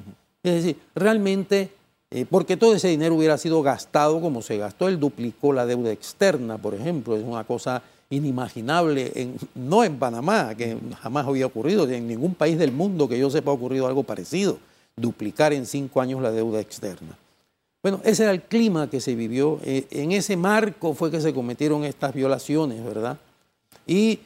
Es 0.43 0.55
decir, 0.55 0.77
realmente, 0.95 1.71
eh, 2.15 2.27
porque 2.29 2.57
todo 2.57 2.75
ese 2.75 2.89
dinero 2.89 3.15
hubiera 3.15 3.39
sido 3.39 3.63
gastado 3.63 4.21
como 4.21 4.43
se 4.43 4.59
gastó, 4.59 4.89
él 4.89 5.01
duplicó 5.01 5.53
la 5.53 5.65
deuda 5.65 5.91
externa, 5.91 6.59
por 6.59 6.75
ejemplo, 6.75 7.17
es 7.17 7.25
una 7.25 7.45
cosa 7.45 7.83
inimaginable, 8.11 9.31
no 9.55 9.83
en 9.83 9.99
Panamá, 9.99 10.55
que 10.55 10.77
jamás 11.01 11.27
había 11.27 11.47
ocurrido, 11.47 11.89
en 11.89 12.07
ningún 12.07 12.35
país 12.35 12.59
del 12.59 12.71
mundo 12.71 13.09
que 13.09 13.19
yo 13.19 13.31
sepa 13.31 13.51
ha 13.51 13.55
ocurrido 13.55 13.87
algo 13.87 14.03
parecido, 14.03 14.59
duplicar 14.95 15.55
en 15.55 15.65
cinco 15.65 16.03
años 16.03 16.21
la 16.21 16.31
deuda 16.31 16.61
externa. 16.61 17.17
Bueno, 17.83 18.01
ese 18.05 18.25
era 18.25 18.33
el 18.33 18.43
clima 18.43 18.91
que 18.91 19.01
se 19.01 19.15
vivió, 19.15 19.59
eh, 19.65 19.87
en 19.91 20.13
ese 20.13 20.37
marco 20.37 20.93
fue 20.93 21.11
que 21.11 21.23
se 21.23 21.33
cometieron 21.33 21.85
estas 21.85 22.13
violaciones, 22.13 22.85
¿verdad? 22.85 23.19
Y 23.87 24.21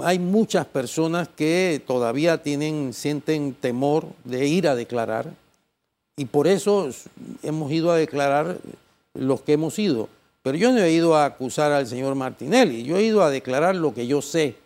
hay 0.00 0.18
muchas 0.18 0.64
personas 0.64 1.28
que 1.28 1.82
todavía 1.86 2.42
tienen, 2.42 2.94
sienten 2.94 3.52
temor 3.52 4.06
de 4.24 4.46
ir 4.46 4.66
a 4.66 4.74
declarar 4.74 5.34
y 6.18 6.26
por 6.26 6.46
eso 6.46 6.90
hemos 7.42 7.72
ido 7.72 7.90
a 7.90 7.96
declarar 7.96 8.58
los 9.14 9.40
que 9.40 9.54
hemos 9.54 9.78
ido. 9.78 10.08
Pero 10.42 10.58
yo 10.58 10.72
no 10.72 10.78
he 10.78 10.90
ido 10.90 11.16
a 11.16 11.24
acusar 11.24 11.72
al 11.72 11.86
señor 11.86 12.14
Martinelli, 12.14 12.82
yo 12.82 12.96
he 12.98 13.04
ido 13.04 13.22
a 13.22 13.30
declarar 13.30 13.74
lo 13.76 13.94
que 13.94 14.06
yo 14.06 14.20
sé, 14.20 14.56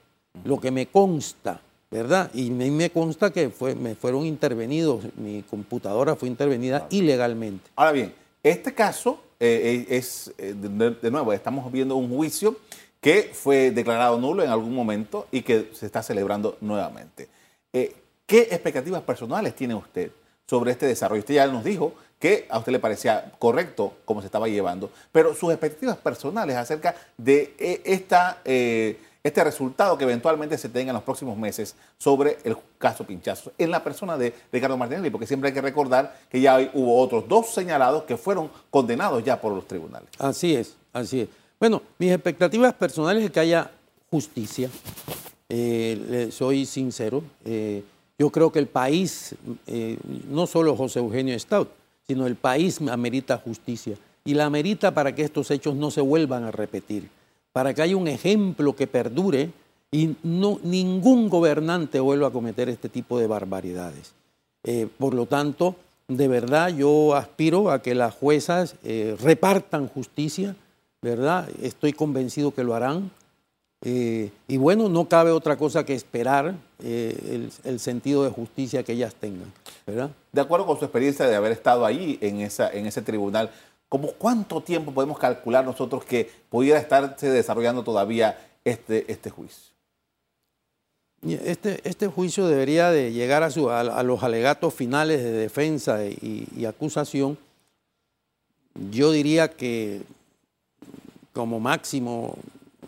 lo 0.45 0.59
que 0.59 0.71
me 0.71 0.87
consta, 0.87 1.61
¿verdad? 1.91 2.31
Y 2.35 2.51
me, 2.51 2.71
me 2.71 2.91
consta 2.91 3.31
que 3.31 3.51
fue, 3.51 3.75
me 3.75 3.95
fueron 3.95 4.27
intervenidos, 4.27 5.05
mi 5.17 5.43
computadora 5.43 6.17
fue 6.17 6.29
intervenida 6.29 6.87
ilegalmente. 6.91 7.71
Ahora 7.77 7.93
bien, 7.93 8.15
este 8.43 8.75
caso 8.75 9.21
eh, 9.39 9.87
eh, 9.89 9.97
es, 9.97 10.33
eh, 10.39 10.55
de, 10.57 10.91
de 10.91 11.11
nuevo, 11.11 11.33
estamos 11.33 11.71
viendo 11.71 11.97
un 11.97 12.09
juicio 12.09 12.57
que 13.01 13.31
fue 13.35 13.73
declarado 13.73 14.19
nulo 14.19 14.43
en 14.43 14.51
algún 14.51 14.75
momento 14.75 15.27
y 15.31 15.43
que 15.43 15.71
se 15.75 15.87
está 15.87 16.03
celebrando 16.03 16.57
nuevamente. 16.61 17.29
Eh, 17.73 17.95
¿Qué 18.25 18.43
expectativas 18.43 19.03
personales 19.03 19.55
tiene 19.55 19.75
usted 19.75 20.11
sobre 20.53 20.73
este 20.73 20.85
desarrollo? 20.85 21.21
Usted 21.21 21.37
ya 21.37 21.47
nos 21.47 21.65
dijo 21.65 21.95
que 22.19 22.47
a 22.51 22.59
usted 22.59 22.73
le 22.73 22.79
parecía 22.79 23.33
correcto 23.39 23.95
cómo 24.05 24.21
se 24.21 24.27
estaba 24.27 24.49
llevando, 24.49 24.91
pero 25.11 25.35
sus 25.35 25.51
expectativas 25.51 25.97
personales 25.97 26.57
acerca 26.57 26.95
de 27.17 27.55
eh, 27.59 27.81
esta, 27.87 28.43
eh, 28.45 28.99
este 29.23 29.43
resultado 29.43 29.97
que 29.97 30.05
eventualmente 30.05 30.59
se 30.59 30.69
tenga 30.69 30.91
en 30.91 30.95
los 30.95 31.05
próximos 31.05 31.39
meses 31.39 31.75
sobre 31.97 32.37
el 32.45 32.55
caso 32.77 33.05
Pinchazo, 33.05 33.53
en 33.57 33.71
la 33.71 33.83
persona 33.83 34.19
de 34.19 34.35
Ricardo 34.53 34.77
Martinelli, 34.77 35.09
porque 35.09 35.27
siempre 35.27 35.49
hay 35.49 35.55
que 35.55 35.63
recordar 35.63 36.19
que 36.31 36.39
ya 36.39 36.59
hubo 36.75 37.01
otros 37.01 37.27
dos 37.27 37.49
señalados 37.49 38.03
que 38.03 38.19
fueron 38.19 38.51
condenados 38.69 39.25
ya 39.25 39.41
por 39.41 39.55
los 39.55 39.67
tribunales. 39.67 40.11
Así 40.19 40.55
es, 40.55 40.77
así 40.93 41.23
es. 41.23 41.29
Bueno, 41.59 41.81
mis 41.99 42.13
expectativas 42.13 42.75
personales 42.75 43.25
es 43.25 43.31
que 43.31 43.41
haya 43.41 43.71
justicia. 44.11 44.69
Eh, 45.49 46.29
soy 46.31 46.67
sincero. 46.67 47.23
Yo 48.19 48.31
creo 48.31 48.53
que 48.53 48.59
el 48.59 48.67
país, 48.67 49.35
eh, 49.67 49.97
no 50.29 50.47
solo 50.47 50.77
José 50.77 51.01
Eugenio 51.01 51.39
Stout, 51.39 51.69
sino 52.07 52.27
el 52.27 52.37
país 52.37 52.81
amerita 52.81 53.39
justicia. 53.39 53.97
Y 54.25 54.35
la 54.35 54.45
amerita 54.45 54.93
para 54.93 55.15
que 55.15 55.23
estos 55.23 55.51
hechos 55.51 55.75
no 55.75 55.91
se 55.91 56.01
vuelvan 56.01 56.45
a 56.45 56.51
repetir, 56.51 57.09
para 57.53 57.75
que 57.75 57.83
haya 57.83 57.97
un 57.97 58.09
ejemplo 58.09 58.75
que 58.77 58.87
perdure 58.87 59.51
y 59.91 60.17
no, 60.23 60.59
ningún 60.63 61.29
gobernante 61.29 62.01
vuelva 62.01 62.29
a 62.29 62.33
cometer 62.33 62.69
este 62.69 62.89
tipo 62.89 63.19
de 63.19 63.27
barbaridades. 63.27 64.13
Eh, 64.65 64.89
por 64.99 65.13
lo 65.15 65.27
tanto, 65.27 65.77
de 66.09 66.29
verdad 66.29 66.69
yo 66.69 67.15
aspiro 67.15 67.71
a 67.71 67.83
que 67.83 67.95
las 67.95 68.15
juezas 68.15 68.77
eh, 68.85 69.17
repartan 69.21 69.89
justicia, 69.89 70.57
¿verdad? 71.03 71.49
Estoy 71.61 71.93
convencido 71.93 72.53
que 72.53 72.65
lo 72.65 72.75
harán. 72.75 73.11
Eh, 73.85 74.31
y 74.47 74.57
bueno, 74.59 74.89
no 74.89 75.09
cabe 75.09 75.33
otra 75.33 75.57
cosa 75.57 75.85
que 75.85 75.95
esperar 75.95 76.55
eh, 76.85 77.19
el, 77.31 77.53
el 77.65 77.81
sentido 77.81 78.23
de 78.23 78.31
justicia 78.31 78.85
que 78.85 78.93
ellas 78.93 79.15
tengan, 79.15 79.53
¿verdad? 79.87 80.11
De 80.31 80.41
acuerdo 80.41 80.67
con 80.67 80.79
su 80.79 80.85
experiencia 80.85 81.27
de 81.27 81.35
haber 81.35 81.51
estado 81.53 81.85
ahí 81.85 82.17
en, 82.21 82.41
esa, 82.41 82.71
en 82.73 82.87
ese 82.87 83.03
tribunal, 83.03 83.51
¿cómo 83.89 84.13
cuánto 84.13 84.61
tiempo 84.61 84.93
podemos 84.93 85.19
calcular 85.19 85.65
nosotros 85.65 86.05
que 86.05 86.31
pudiera 86.49 86.79
estarse 86.79 87.29
desarrollando 87.29 87.83
todavía 87.83 88.39
este, 88.65 89.11
este 89.11 89.31
juicio? 89.31 89.73
Este, 91.25 91.81
este 91.89 92.07
juicio 92.09 92.47
debería 92.49 92.91
de 92.91 93.13
llegar 93.13 93.43
a, 93.43 93.51
su- 93.51 93.71
a- 93.71 93.81
a 93.81 94.03
los 94.05 94.23
alegatos 94.23 94.75
finales 94.75 95.23
de 95.23 95.31
defensa 95.33 96.05
y, 96.05 96.49
y 96.57 96.65
acusación. 96.67 97.37
Yo 98.91 99.11
diría 99.13 99.49
que 99.49 100.03
como 101.33 101.61
máximo 101.61 102.37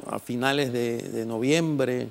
a 0.08 0.18
finales 0.18 0.72
de, 0.72 1.24
noviembre, 1.26 2.08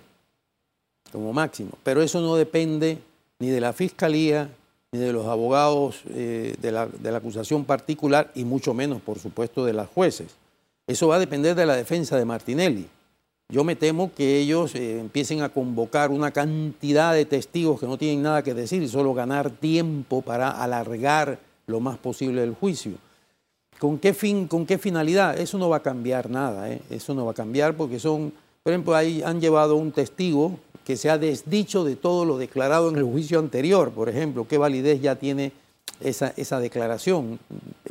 como 1.12 1.34
máximo. 1.34 1.72
Pero 1.84 2.02
eso 2.02 2.22
no 2.22 2.36
depende 2.36 2.98
ni 3.40 3.50
de 3.50 3.62
la 3.62 3.74
fiscalía, 3.74 4.50
ni 4.92 5.00
de 5.00 5.14
los 5.14 5.26
abogados 5.26 6.02
eh, 6.10 6.56
de, 6.62 6.72
la, 6.72 6.88
de 6.88 7.12
la 7.12 7.18
acusación 7.18 7.66
particular, 7.66 8.32
y 8.36 8.44
mucho 8.44 8.74
menos, 8.74 9.02
por 9.02 9.20
supuesto, 9.20 9.66
de 9.66 9.74
las 9.74 9.90
jueces. 9.90 10.36
Eso 10.88 11.08
va 11.08 11.16
a 11.16 11.20
depender 11.20 11.56
de 11.56 11.66
la 11.66 11.76
defensa 11.76 12.18
de 12.18 12.26
Martinelli. 12.26 12.88
Yo 13.50 13.64
me 13.64 13.76
temo 13.76 14.12
que 14.14 14.40
ellos 14.40 14.74
eh, 14.74 15.00
empiecen 15.00 15.42
a 15.42 15.50
convocar 15.50 16.12
una 16.12 16.32
cantidad 16.32 17.14
de 17.14 17.26
testigos 17.26 17.80
que 17.80 17.86
no 17.86 17.98
tienen 17.98 18.24
nada 18.24 18.42
que 18.42 18.54
decir 18.54 18.82
y 18.82 18.88
solo 18.88 19.14
ganar 19.14 19.52
tiempo 19.52 20.22
para 20.22 20.50
alargar 20.50 21.40
lo 21.68 21.80
más 21.80 21.98
posible 21.98 22.44
el 22.44 22.54
juicio. 22.54 22.94
¿Con 23.80 23.98
qué 24.00 24.14
fin, 24.14 24.48
con 24.48 24.66
qué 24.66 24.78
finalidad? 24.78 25.38
Eso 25.40 25.58
no 25.58 25.70
va 25.70 25.78
a 25.78 25.84
cambiar 25.84 26.30
nada, 26.30 26.70
¿eh? 26.72 26.82
eso 26.90 27.14
no 27.14 27.26
va 27.26 27.32
a 27.32 27.36
cambiar 27.36 27.76
porque 27.76 28.00
son, 28.00 28.32
por 28.64 28.72
ejemplo, 28.74 28.96
ahí 28.96 29.22
han 29.24 29.42
llevado 29.42 29.76
un 29.76 29.92
testigo 29.92 30.58
que 30.86 30.96
se 30.98 31.10
ha 31.10 31.18
desdicho 31.18 31.84
de 31.84 31.96
todo 31.96 32.26
lo 32.26 32.38
declarado 32.38 32.90
en 32.90 32.96
el 32.98 33.04
juicio 33.04 33.40
anterior, 33.40 33.92
por 33.92 34.10
ejemplo, 34.10 34.48
qué 34.48 34.58
validez 34.58 35.02
ya 35.02 35.16
tiene 35.16 35.52
esa, 36.02 36.34
esa 36.38 36.60
declaración, 36.60 37.40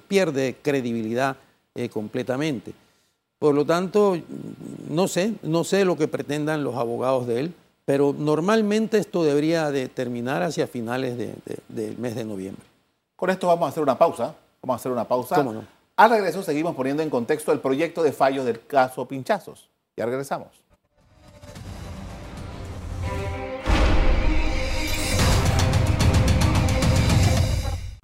pierde 0.09 0.57
credibilidad 0.63 1.37
eh, 1.75 1.89
completamente. 1.89 2.73
Por 3.39 3.55
lo 3.55 3.65
tanto, 3.65 4.17
no 4.89 5.09
sé, 5.09 5.35
no 5.43 5.65
sé 5.65 5.85
lo 5.85 5.97
que 5.97 6.09
pretendan 6.09 6.65
los 6.65 6.77
abogados 6.77 7.27
de 7.27 7.41
él, 7.41 7.55
pero 7.85 8.15
normalmente 8.17 8.99
esto 8.99 9.25
debería 9.25 9.71
de 9.71 9.89
terminar 9.89 10.43
hacia 10.43 10.67
finales 10.69 11.19
de- 11.19 11.35
de- 11.45 11.59
del 11.69 11.99
mes 11.99 12.15
de 12.15 12.25
noviembre. 12.25 12.65
Con 13.17 13.31
esto 13.31 13.49
vamos 13.49 13.67
a 13.67 13.69
hacer 13.71 13.83
una 13.83 13.99
pausa. 13.99 14.37
Vamos 14.63 14.75
a 14.75 14.77
hacer 14.77 14.93
una 14.93 15.09
pausa. 15.09 15.35
¿Cómo 15.35 15.53
no? 15.53 15.65
Al 15.97 16.11
regreso 16.11 16.41
seguimos 16.45 16.77
poniendo 16.77 17.03
en 17.03 17.11
contexto 17.11 17.51
el 17.51 17.59
proyecto 17.59 18.01
de 18.05 18.13
fallos 18.13 18.45
del 18.45 18.65
caso 18.65 19.09
Pinchazos. 19.09 19.69
Ya 19.97 20.07
regresamos. 20.07 20.63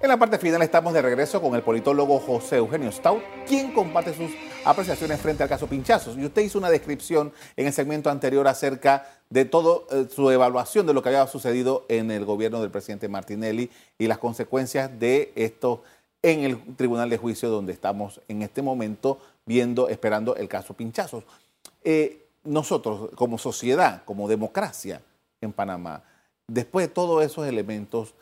En 0.00 0.08
la 0.08 0.16
parte 0.16 0.38
final 0.38 0.62
estamos 0.62 0.94
de 0.94 1.02
regreso 1.02 1.40
con 1.40 1.54
el 1.54 1.62
politólogo 1.62 2.18
José 2.18 2.56
Eugenio 2.56 2.90
Stout, 2.90 3.22
quien 3.46 3.72
comparte 3.72 4.14
sus 4.14 4.30
apreciaciones 4.64 5.20
frente 5.20 5.42
al 5.42 5.48
caso 5.48 5.66
Pinchazos. 5.66 6.16
Y 6.16 6.24
usted 6.24 6.42
hizo 6.42 6.58
una 6.58 6.70
descripción 6.70 7.32
en 7.56 7.66
el 7.66 7.72
segmento 7.72 8.10
anterior 8.10 8.48
acerca 8.48 9.06
de 9.30 9.44
todo 9.44 9.86
eh, 9.90 10.06
su 10.10 10.30
evaluación 10.30 10.86
de 10.86 10.94
lo 10.94 11.02
que 11.02 11.10
había 11.10 11.26
sucedido 11.26 11.84
en 11.88 12.10
el 12.10 12.24
gobierno 12.24 12.60
del 12.60 12.70
presidente 12.70 13.08
Martinelli 13.08 13.70
y 13.98 14.06
las 14.06 14.18
consecuencias 14.18 14.98
de 14.98 15.32
esto 15.36 15.82
en 16.22 16.40
el 16.40 16.76
tribunal 16.76 17.11
de 17.11 17.18
juicio 17.18 17.48
donde 17.48 17.72
estamos 17.72 18.20
en 18.28 18.42
este 18.42 18.62
momento 18.62 19.18
viendo, 19.46 19.88
esperando 19.88 20.37
el 20.37 20.48
caso 20.48 20.74
Pinchazos. 20.74 21.24
Eh, 21.85 22.26
nosotros, 22.44 23.11
como 23.14 23.38
sociedad, 23.38 24.02
como 24.04 24.28
democracia 24.28 25.02
en 25.40 25.52
Panamá, 25.52 26.02
después 26.46 26.88
de 26.88 26.92
todos 26.92 27.24
esos 27.24 27.46
elementos, 27.46 28.14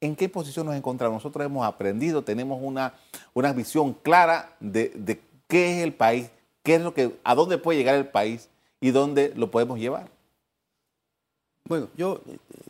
¿en 0.00 0.16
qué 0.16 0.28
posición 0.28 0.66
nos 0.66 0.76
encontramos? 0.76 1.22
Nosotros 1.22 1.44
hemos 1.44 1.66
aprendido, 1.66 2.22
tenemos 2.22 2.60
una, 2.62 2.94
una 3.34 3.52
visión 3.52 3.92
clara 3.92 4.56
de, 4.60 4.90
de 4.94 5.20
qué 5.46 5.78
es 5.78 5.84
el 5.84 5.94
país, 5.94 6.30
qué 6.62 6.76
es 6.76 6.80
lo 6.80 6.94
que, 6.94 7.16
a 7.22 7.34
dónde 7.34 7.58
puede 7.58 7.78
llegar 7.78 7.94
el 7.94 8.08
país 8.08 8.48
y 8.80 8.90
dónde 8.90 9.32
lo 9.36 9.50
podemos 9.50 9.78
llevar. 9.78 10.10
Bueno, 11.64 11.88
yo 11.96 12.20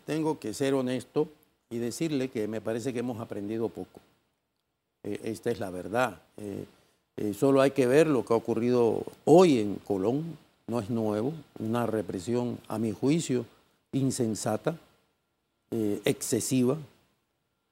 tengo 0.07 0.39
que 0.39 0.55
ser 0.55 0.75
honesto 0.75 1.29
y 1.69 1.79
decirle 1.79 2.29
que 2.29 2.49
me 2.49 2.61
parece 2.61 2.93
que 2.93 3.01
hemos 3.01 3.21
aprendido 3.21 3.69
poco. 3.69 4.01
Eh, 5.07 5.21
esta 5.25 5.51
es 5.51 5.61
la 5.61 5.71
verdad. 5.71 6.19
Eh, 6.37 6.64
eh, 7.16 7.33
solo 7.33 7.62
hay 7.62 7.71
que 7.71 7.87
ver 7.87 8.09
lo 8.09 8.25
que 8.25 8.35
ha 8.35 8.37
ocurrido 8.37 9.05
hoy 9.25 9.61
en 9.61 9.77
Colón, 9.77 10.37
no 10.66 10.81
es 10.81 10.90
nuevo, 10.90 11.33
una 11.61 11.87
represión, 11.87 12.59
a 12.69 12.79
mi 12.79 12.92
juicio, 12.92 13.47
insensata, 13.92 14.77
excesiva 16.05 16.77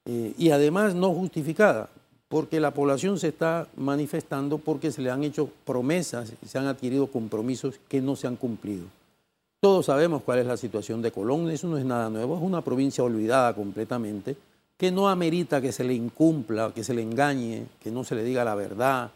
y 0.05 0.49
además 0.49 0.95
no 0.95 1.13
justificada, 1.13 1.89
porque 2.27 2.59
la 2.59 2.71
población 2.71 3.17
se 3.19 3.29
está 3.29 3.67
manifestando 3.77 4.57
porque 4.57 4.91
se 4.91 5.01
le 5.01 5.09
han 5.09 5.23
hecho 5.23 5.49
promesas 5.65 6.33
se 6.45 6.57
han 6.57 6.67
adquirido 6.67 7.07
compromisos 7.07 7.79
que 7.87 8.01
no 8.01 8.15
se 8.15 8.27
han 8.27 8.35
cumplido. 8.35 8.85
Todos 9.59 9.87
sabemos 9.87 10.23
cuál 10.23 10.39
es 10.39 10.45
la 10.45 10.57
situación 10.57 11.01
de 11.01 11.11
Colón, 11.11 11.49
eso 11.49 11.67
no 11.67 11.77
es 11.77 11.85
nada 11.85 12.09
nuevo, 12.09 12.35
es 12.37 12.43
una 12.43 12.61
provincia 12.61 13.03
olvidada 13.03 13.53
completamente, 13.53 14.35
que 14.77 14.91
no 14.91 15.07
amerita 15.09 15.61
que 15.61 15.71
se 15.71 15.83
le 15.83 15.93
incumpla, 15.93 16.71
que 16.73 16.83
se 16.83 16.93
le 16.93 17.01
engañe, 17.01 17.65
que 17.81 17.91
no 17.91 18.03
se 18.03 18.15
le 18.15 18.23
diga 18.23 18.43
la 18.43 18.55
verdad, 18.55 19.11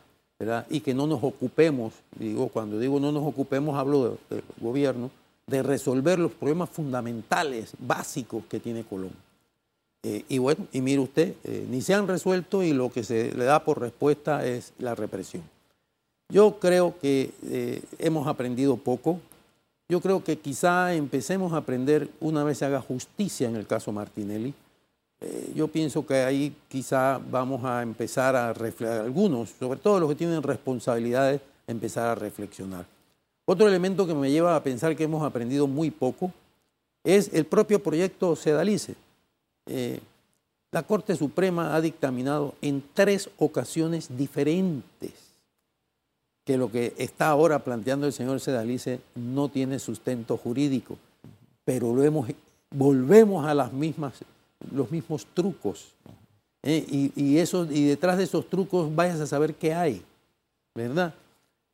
y 0.70 0.80
que 0.80 0.94
no 0.94 1.06
nos 1.06 1.22
ocupemos, 1.22 1.94
digo, 2.18 2.48
cuando 2.48 2.80
digo 2.80 2.98
no 3.00 3.12
nos 3.12 3.26
ocupemos 3.26 3.78
hablo 3.78 4.18
de- 4.30 4.36
del 4.38 4.44
gobierno, 4.62 5.12
de 5.48 5.64
resolver 5.64 6.18
los 6.18 6.32
problemas 6.32 6.70
fundamentales, 6.70 7.74
básicos 7.80 8.44
que 8.48 8.60
tiene 8.62 8.84
Colón. 8.86 9.12
Eh, 10.04 10.24
y 10.30 10.38
bueno, 10.38 10.66
y 10.72 10.80
mire 10.80 11.00
usted, 11.02 11.34
eh, 11.44 11.68
ni 11.70 11.82
se 11.82 11.94
han 11.94 12.08
resuelto 12.08 12.64
y 12.64 12.72
lo 12.72 12.90
que 12.90 13.04
se 13.04 13.34
le 13.36 13.44
da 13.44 13.66
por 13.66 13.82
respuesta 13.82 14.46
es 14.46 14.72
la 14.80 14.96
represión. 14.96 15.44
Yo 16.32 16.58
creo 16.60 16.98
que 17.02 17.32
eh, 17.44 17.82
hemos 17.98 18.28
aprendido 18.28 18.78
poco. 18.78 19.20
Yo 19.90 20.00
creo 20.00 20.24
que 20.24 20.38
quizá 20.38 20.94
empecemos 20.94 21.52
a 21.52 21.58
aprender 21.58 22.08
una 22.22 22.44
vez 22.46 22.60
se 22.60 22.66
haga 22.66 22.80
justicia 22.80 23.50
en 23.50 23.58
el 23.58 23.68
caso 23.68 23.92
Martinelli. 23.92 24.54
Eh, 25.22 25.52
yo 25.56 25.68
pienso 25.68 26.06
que 26.06 26.16
ahí 26.16 26.56
quizá 26.68 27.20
vamos 27.20 27.64
a 27.66 27.82
empezar 27.82 28.36
a 28.36 28.54
reflexionar, 28.54 29.06
algunos, 29.06 29.50
sobre 29.60 29.80
todo 29.80 30.00
los 30.00 30.10
que 30.10 30.16
tienen 30.16 30.42
responsabilidades, 30.42 31.42
empezar 31.68 32.08
a 32.08 32.16
reflexionar. 32.16 32.86
Otro 33.46 33.68
elemento 33.68 34.08
que 34.08 34.14
me 34.14 34.32
lleva 34.32 34.56
a 34.56 34.64
pensar 34.64 34.96
que 34.96 35.04
hemos 35.04 35.24
aprendido 35.24 35.68
muy 35.68 35.92
poco 35.92 36.32
es 37.04 37.34
el 37.34 37.46
propio 37.46 37.82
proyecto 37.82 38.36
Sedalice. 38.36 38.96
Eh, 39.66 40.00
la 40.72 40.84
Corte 40.84 41.16
Suprema 41.16 41.76
ha 41.76 41.82
dictaminado 41.82 42.54
en 42.62 42.84
tres 42.94 43.30
ocasiones 43.38 44.16
diferentes 44.16 45.14
que 46.46 46.58
lo 46.58 46.72
que 46.72 46.94
está 46.98 47.28
ahora 47.28 47.60
planteando 47.60 48.08
el 48.08 48.14
señor 48.14 48.40
Sedalice 48.40 49.00
no 49.16 49.50
tiene 49.50 49.80
sustento 49.80 50.38
jurídico, 50.38 50.98
pero 51.66 51.94
lo 51.94 52.04
hemos, 52.04 52.30
volvemos 52.72 53.46
a 53.46 53.54
las 53.54 53.74
mismas, 53.74 54.14
los 54.72 54.92
mismos 54.92 55.26
trucos. 55.34 55.94
¿eh? 56.64 56.86
Y, 56.88 57.12
y, 57.16 57.38
eso, 57.38 57.68
y 57.70 57.86
detrás 57.86 58.18
de 58.18 58.24
esos 58.24 58.50
trucos 58.50 58.94
vayas 58.94 59.20
a 59.20 59.28
saber 59.28 59.56
qué 59.56 59.74
hay, 59.74 60.02
¿verdad? 60.76 61.14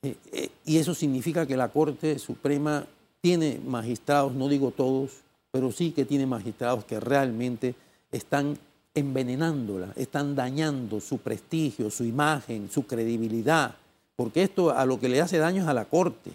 Eh, 0.04 0.15
eh, 0.32 0.50
y 0.65 0.78
eso 0.78 0.93
significa 0.93 1.45
que 1.45 1.58
la 1.58 1.69
Corte 1.69 2.19
Suprema 2.19 2.86
tiene 3.21 3.60
magistrados, 3.65 4.34
no 4.34 4.48
digo 4.48 4.71
todos, 4.71 5.12
pero 5.52 5.71
sí 5.71 5.91
que 5.91 6.06
tiene 6.06 6.26
magistrados 6.26 6.86
que 6.86 7.00
realmente 7.00 7.76
están 8.12 8.58
envenenándola, 8.93 9.91
están 9.95 10.36
dañando 10.36 11.02
su 11.02 11.17
prestigio, 11.17 11.89
su 11.89 12.04
imagen, 12.04 12.69
su 12.69 12.86
credibilidad, 12.86 13.76
porque 14.15 14.43
esto 14.43 14.71
a 14.71 14.86
lo 14.86 15.00
que 15.00 15.10
le 15.10 15.21
hace 15.21 15.38
daño 15.38 15.63
es 15.63 15.67
a 15.67 15.74
la 15.74 15.86
Corte. 15.86 16.32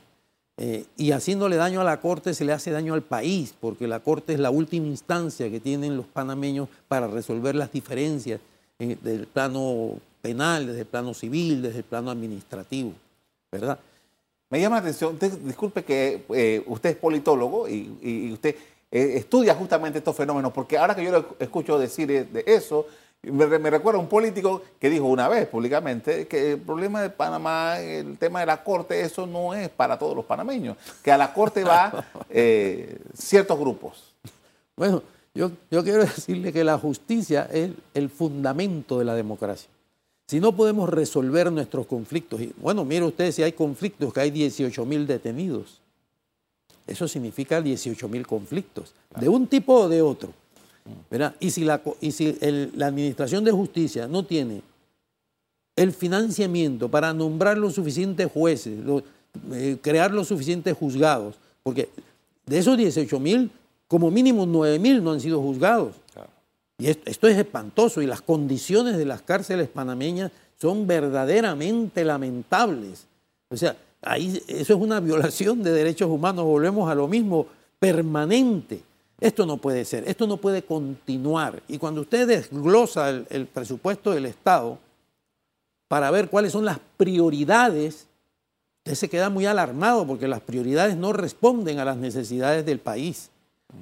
Eh, 0.62 0.84
y 0.98 1.12
haciéndole 1.12 1.56
daño 1.56 1.80
a 1.80 1.84
la 1.84 2.02
Corte 2.02 2.34
se 2.34 2.44
le 2.44 2.52
hace 2.52 2.70
daño 2.70 2.92
al 2.92 3.00
país, 3.00 3.54
porque 3.58 3.88
la 3.88 4.00
Corte 4.00 4.34
es 4.34 4.38
la 4.38 4.50
última 4.50 4.86
instancia 4.88 5.50
que 5.50 5.58
tienen 5.58 5.96
los 5.96 6.04
panameños 6.04 6.68
para 6.86 7.06
resolver 7.06 7.54
las 7.54 7.72
diferencias 7.72 8.40
desde 8.78 9.14
el 9.14 9.26
plano 9.26 9.94
penal, 10.20 10.66
desde 10.66 10.80
el 10.80 10.86
plano 10.86 11.14
civil, 11.14 11.62
desde 11.62 11.78
el 11.78 11.84
plano 11.84 12.10
administrativo, 12.10 12.92
¿verdad? 13.50 13.78
Me 14.50 14.60
llama 14.60 14.76
la 14.76 14.80
atención, 14.82 15.18
disculpe 15.44 15.82
que 15.82 16.24
eh, 16.34 16.62
usted 16.66 16.90
es 16.90 16.96
politólogo 16.96 17.66
y 17.66 18.30
usted 18.30 18.54
eh, 18.90 19.12
estudia 19.16 19.54
justamente 19.54 19.98
estos 19.98 20.14
fenómenos, 20.14 20.52
porque 20.52 20.76
ahora 20.76 20.94
que 20.94 21.04
yo 21.04 21.10
lo 21.10 21.36
escucho 21.38 21.78
decir 21.78 22.28
de 22.28 22.44
eso, 22.46 22.86
me, 23.22 23.70
recuerda 23.70 24.00
un 24.00 24.08
político 24.08 24.62
que 24.78 24.88
dijo 24.88 25.04
una 25.04 25.28
vez 25.28 25.46
públicamente 25.46 26.26
que 26.26 26.52
el 26.52 26.60
problema 26.60 27.02
de 27.02 27.10
Panamá, 27.10 27.78
el 27.80 28.16
tema 28.16 28.40
de 28.40 28.46
la 28.46 28.62
corte, 28.64 29.02
eso 29.02 29.26
no 29.26 29.54
es 29.54 29.68
para 29.68 29.98
todos 29.98 30.16
los 30.16 30.24
panameños, 30.24 30.76
que 31.02 31.12
a 31.12 31.18
la 31.18 31.32
corte 31.32 31.62
va 31.64 32.04
eh, 32.30 32.98
ciertos 33.14 33.58
grupos. 33.58 34.14
Bueno, 34.76 35.02
yo, 35.34 35.50
yo 35.70 35.84
quiero 35.84 36.00
decirle 36.00 36.52
que 36.52 36.64
la 36.64 36.78
justicia 36.78 37.48
es 37.52 37.70
el 37.94 38.08
fundamento 38.08 38.98
de 38.98 39.04
la 39.04 39.14
democracia. 39.14 39.68
Si 40.26 40.40
no 40.40 40.54
podemos 40.54 40.88
resolver 40.88 41.50
nuestros 41.50 41.86
conflictos, 41.86 42.40
y 42.40 42.54
bueno, 42.56 42.84
mire 42.84 43.04
usted 43.04 43.32
si 43.32 43.42
hay 43.42 43.52
conflictos, 43.52 44.14
que 44.14 44.20
hay 44.20 44.30
18 44.30 44.86
mil 44.86 45.06
detenidos. 45.06 45.80
Eso 46.86 47.06
significa 47.06 47.60
18 47.60 48.08
mil 48.08 48.26
conflictos, 48.26 48.94
de 49.18 49.28
un 49.28 49.46
tipo 49.46 49.74
o 49.74 49.88
de 49.88 50.00
otro. 50.00 50.32
Y 51.40 51.50
si, 51.50 51.64
la, 51.64 51.80
y 52.00 52.12
si 52.12 52.36
la 52.74 52.86
Administración 52.86 53.44
de 53.44 53.52
Justicia 53.52 54.06
no 54.06 54.24
tiene 54.24 54.62
el 55.76 55.92
financiamiento 55.92 56.88
para 56.88 57.12
nombrar 57.12 57.56
los 57.58 57.74
suficientes 57.74 58.30
jueces, 58.30 58.78
eh, 59.52 59.78
crear 59.80 60.12
los 60.12 60.28
suficientes 60.28 60.76
juzgados, 60.76 61.36
porque 61.62 61.88
de 62.46 62.58
esos 62.58 62.76
18 62.76 63.18
mil, 63.20 63.50
como 63.88 64.10
mínimo 64.10 64.46
9 64.46 64.78
mil 64.78 65.02
no 65.02 65.12
han 65.12 65.20
sido 65.20 65.40
juzgados. 65.40 65.94
Y 66.78 66.88
esto, 66.88 67.28
es 67.28 67.36
espantoso 67.36 68.00
y 68.00 68.06
las 68.06 68.22
condiciones 68.22 68.96
de 68.96 69.04
las 69.04 69.20
cárceles 69.20 69.68
panameñas 69.68 70.32
son 70.58 70.86
verdaderamente 70.86 72.04
lamentables. 72.04 73.06
O 73.50 73.56
sea, 73.56 73.76
Ahí, 74.02 74.42
eso 74.48 74.74
es 74.74 74.80
una 74.80 74.98
violación 75.00 75.62
de 75.62 75.72
derechos 75.72 76.08
humanos, 76.08 76.44
volvemos 76.44 76.90
a 76.90 76.94
lo 76.94 77.06
mismo, 77.06 77.46
permanente. 77.78 78.82
Esto 79.20 79.44
no 79.44 79.58
puede 79.58 79.84
ser, 79.84 80.08
esto 80.08 80.26
no 80.26 80.38
puede 80.38 80.62
continuar. 80.62 81.62
Y 81.68 81.76
cuando 81.76 82.00
usted 82.00 82.26
desglosa 82.26 83.10
el, 83.10 83.46
presupuesto 83.46 84.12
del 84.12 84.24
Estado 84.24 84.78
para 85.88 86.10
ver 86.10 86.30
cuáles 86.30 86.52
son 86.52 86.64
las 86.64 86.78
prioridades, 86.96 88.06
usted 88.78 88.94
se 88.94 89.10
queda 89.10 89.28
muy 89.28 89.44
alarmado 89.44 90.06
porque 90.06 90.26
las 90.26 90.40
prioridades 90.40 90.96
no 90.96 91.12
responden 91.12 91.78
a 91.78 91.84
las 91.84 91.98
necesidades 91.98 92.64
del 92.64 92.78
país, 92.78 93.30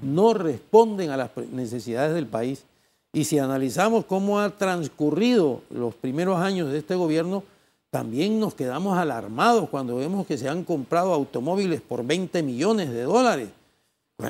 no 0.02 0.34
responden 0.34 1.10
a 1.10 1.16
las 1.16 1.30
necesidades 1.52 2.14
del 2.14 2.26
país. 2.26 2.64
Y 3.12 3.24
si 3.24 3.38
analizamos 3.38 4.06
cómo 4.06 4.40
ha 4.40 4.50
transcurrido 4.50 5.62
los 5.70 5.94
primeros 5.94 6.38
años 6.40 6.72
de 6.72 6.78
este 6.78 6.96
gobierno, 6.96 7.44
también 7.90 8.40
nos 8.40 8.54
quedamos 8.54 8.98
alarmados 8.98 9.68
cuando 9.70 9.96
vemos 9.96 10.26
que 10.26 10.36
se 10.36 10.48
han 10.48 10.64
comprado 10.64 11.14
automóviles 11.14 11.80
por 11.80 12.04
20 12.04 12.42
millones 12.42 12.90
de 12.90 13.02
dólares. 13.02 13.48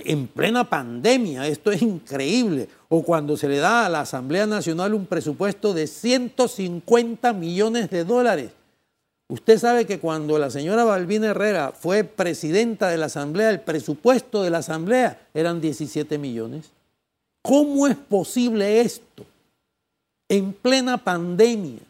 En 0.05 0.27
plena 0.27 0.69
pandemia, 0.69 1.47
esto 1.47 1.73
es 1.73 1.81
increíble. 1.81 2.69
O 2.91 3.03
cuando 3.03 3.39
se 3.39 3.49
le 3.49 3.57
da 3.57 3.87
a 3.87 3.89
la 3.89 4.03
Asamblea 4.03 4.47
Nacional 4.47 4.93
un 4.93 5.07
presupuesto 5.07 5.73
de 5.73 5.87
150 5.87 7.33
millones 7.33 7.89
de 7.89 8.05
dólares. 8.05 8.51
Usted 9.29 9.59
sabe 9.59 9.87
que 9.87 9.99
cuando 9.99 10.39
la 10.39 10.51
señora 10.51 10.85
Balbina 10.85 11.29
Herrera 11.29 11.73
fue 11.73 12.05
presidenta 12.05 12.89
de 12.89 12.99
la 12.99 13.07
Asamblea, 13.07 13.51
el 13.51 13.61
presupuesto 13.61 14.43
de 14.43 14.51
la 14.51 14.59
Asamblea 14.59 15.27
eran 15.33 15.61
17 15.61 16.19
millones. 16.19 16.71
¿Cómo 17.41 17.87
es 17.87 17.97
posible 17.97 18.81
esto? 18.81 19.25
En 20.29 20.53
plena 20.53 20.99
pandemia 20.99 21.88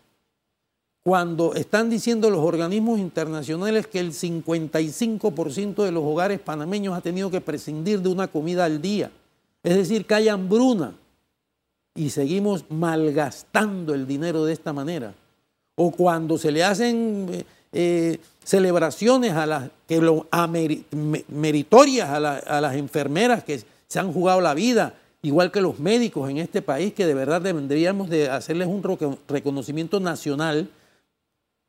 cuando 1.08 1.54
están 1.54 1.88
diciendo 1.88 2.28
los 2.28 2.40
organismos 2.40 2.98
internacionales 2.98 3.86
que 3.86 3.98
el 3.98 4.12
55% 4.12 5.82
de 5.82 5.90
los 5.90 6.04
hogares 6.04 6.38
panameños 6.38 6.94
ha 6.94 7.00
tenido 7.00 7.30
que 7.30 7.40
prescindir 7.40 8.02
de 8.02 8.10
una 8.10 8.28
comida 8.28 8.66
al 8.66 8.82
día. 8.82 9.10
Es 9.62 9.74
decir, 9.74 10.04
que 10.04 10.14
hay 10.14 10.28
hambruna 10.28 10.92
y 11.94 12.10
seguimos 12.10 12.66
malgastando 12.68 13.94
el 13.94 14.06
dinero 14.06 14.44
de 14.44 14.52
esta 14.52 14.74
manera. 14.74 15.14
O 15.76 15.92
cuando 15.92 16.36
se 16.36 16.52
le 16.52 16.62
hacen 16.62 17.26
eh, 17.32 17.44
eh, 17.72 18.18
celebraciones 18.44 19.32
a 19.32 19.46
las, 19.46 19.70
que 19.86 20.02
lo, 20.02 20.26
meritorias 21.28 22.10
a, 22.10 22.16
a 22.16 22.60
las 22.60 22.76
enfermeras 22.76 23.44
que 23.44 23.62
se 23.86 23.98
han 23.98 24.12
jugado 24.12 24.42
la 24.42 24.52
vida, 24.52 24.92
igual 25.22 25.50
que 25.50 25.62
los 25.62 25.78
médicos 25.78 26.28
en 26.28 26.36
este 26.36 26.60
país, 26.60 26.92
que 26.92 27.06
de 27.06 27.14
verdad 27.14 27.40
deberíamos 27.40 28.10
de 28.10 28.28
hacerles 28.28 28.68
un 28.68 28.82
reconocimiento 29.26 30.00
nacional 30.00 30.68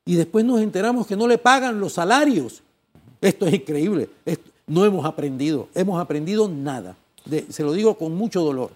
y 0.10 0.16
después 0.16 0.44
nos 0.44 0.60
enteramos 0.60 1.06
que 1.06 1.16
no 1.16 1.28
le 1.28 1.38
pagan 1.38 1.80
los 1.80 1.94
salarios. 1.94 2.64
Esto 3.22 3.46
es 3.46 3.54
increíble. 3.54 4.10
no 4.66 4.84
hemos 4.84 5.06
aprendido, 5.06 5.68
hemos 5.76 6.02
aprendido 6.02 6.50
nada. 6.50 6.96
se 7.50 7.62
lo 7.62 7.74
digo 7.74 7.96
con 7.96 8.16
mucho 8.16 8.42
dolor. 8.42 8.72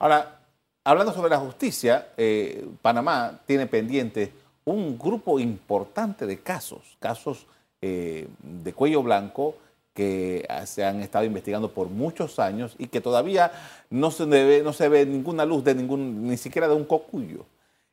Ahora, 0.00 0.40
hablando 0.82 1.14
sobre 1.14 1.30
la 1.30 1.38
justicia, 1.38 2.08
eh, 2.16 2.66
Panamá 2.82 3.38
tiene 3.46 3.68
pendiente 3.68 4.32
un 4.64 4.98
grupo 4.98 5.38
importante 5.38 6.26
de 6.26 6.40
casos, 6.40 6.96
casos 6.98 7.46
eh, 7.80 8.26
de 8.42 8.72
cuello 8.72 9.04
blanco 9.04 9.54
que 9.94 10.44
se 10.66 10.84
han 10.84 11.02
estado 11.02 11.24
investigando 11.24 11.70
por 11.70 11.88
muchos 11.88 12.40
años 12.40 12.74
y 12.78 12.88
que 12.88 13.00
todavía 13.00 13.52
no 13.90 14.10
se, 14.10 14.26
no 14.64 14.72
se 14.72 14.88
ve 14.88 15.06
ninguna 15.06 15.44
luz 15.44 15.62
de 15.62 15.76
ningún, 15.76 16.26
ni 16.26 16.36
siquiera 16.36 16.66
de 16.66 16.74
un 16.74 16.84
cocuyo. 16.84 17.46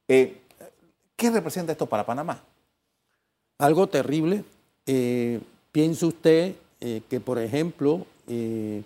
Eh, 0.07 0.41
¿Qué 1.15 1.29
representa 1.29 1.73
esto 1.73 1.85
para 1.85 2.07
Panamá? 2.07 2.41
Algo 3.61 3.87
terrible. 3.87 4.43
Eh, 4.87 5.39
piense 5.71 6.05
usted 6.05 6.55
eh, 6.81 7.01
que, 7.07 7.19
por 7.19 7.37
ejemplo, 7.37 8.05
eh, 8.27 8.81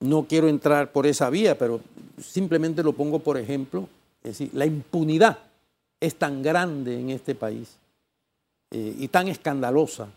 no 0.00 0.26
quiero 0.28 0.48
entrar 0.48 0.92
por 0.92 1.06
esa 1.06 1.30
vía, 1.30 1.56
pero 1.56 1.80
simplemente 2.22 2.82
lo 2.82 2.92
pongo 2.92 3.18
por 3.18 3.38
ejemplo, 3.38 3.88
es 4.22 4.38
decir, 4.38 4.50
la 4.52 4.66
impunidad 4.66 5.38
es 6.00 6.14
tan 6.16 6.42
grande 6.42 7.00
en 7.00 7.10
este 7.10 7.34
país 7.34 7.76
y 8.70 9.08
tan 9.08 9.28
escandalosa 9.28 10.08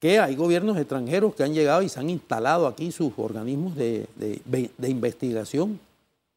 que 0.00 0.18
hay 0.18 0.34
gobiernos 0.34 0.78
extranjeros 0.78 1.34
que 1.34 1.42
han 1.42 1.52
llegado 1.52 1.82
y 1.82 1.88
se 1.88 2.00
han 2.00 2.08
instalado 2.08 2.66
aquí 2.66 2.90
sus 2.90 3.12
organismos 3.18 3.74
de, 3.76 4.06
de 4.16 4.88
investigación, 4.88 5.78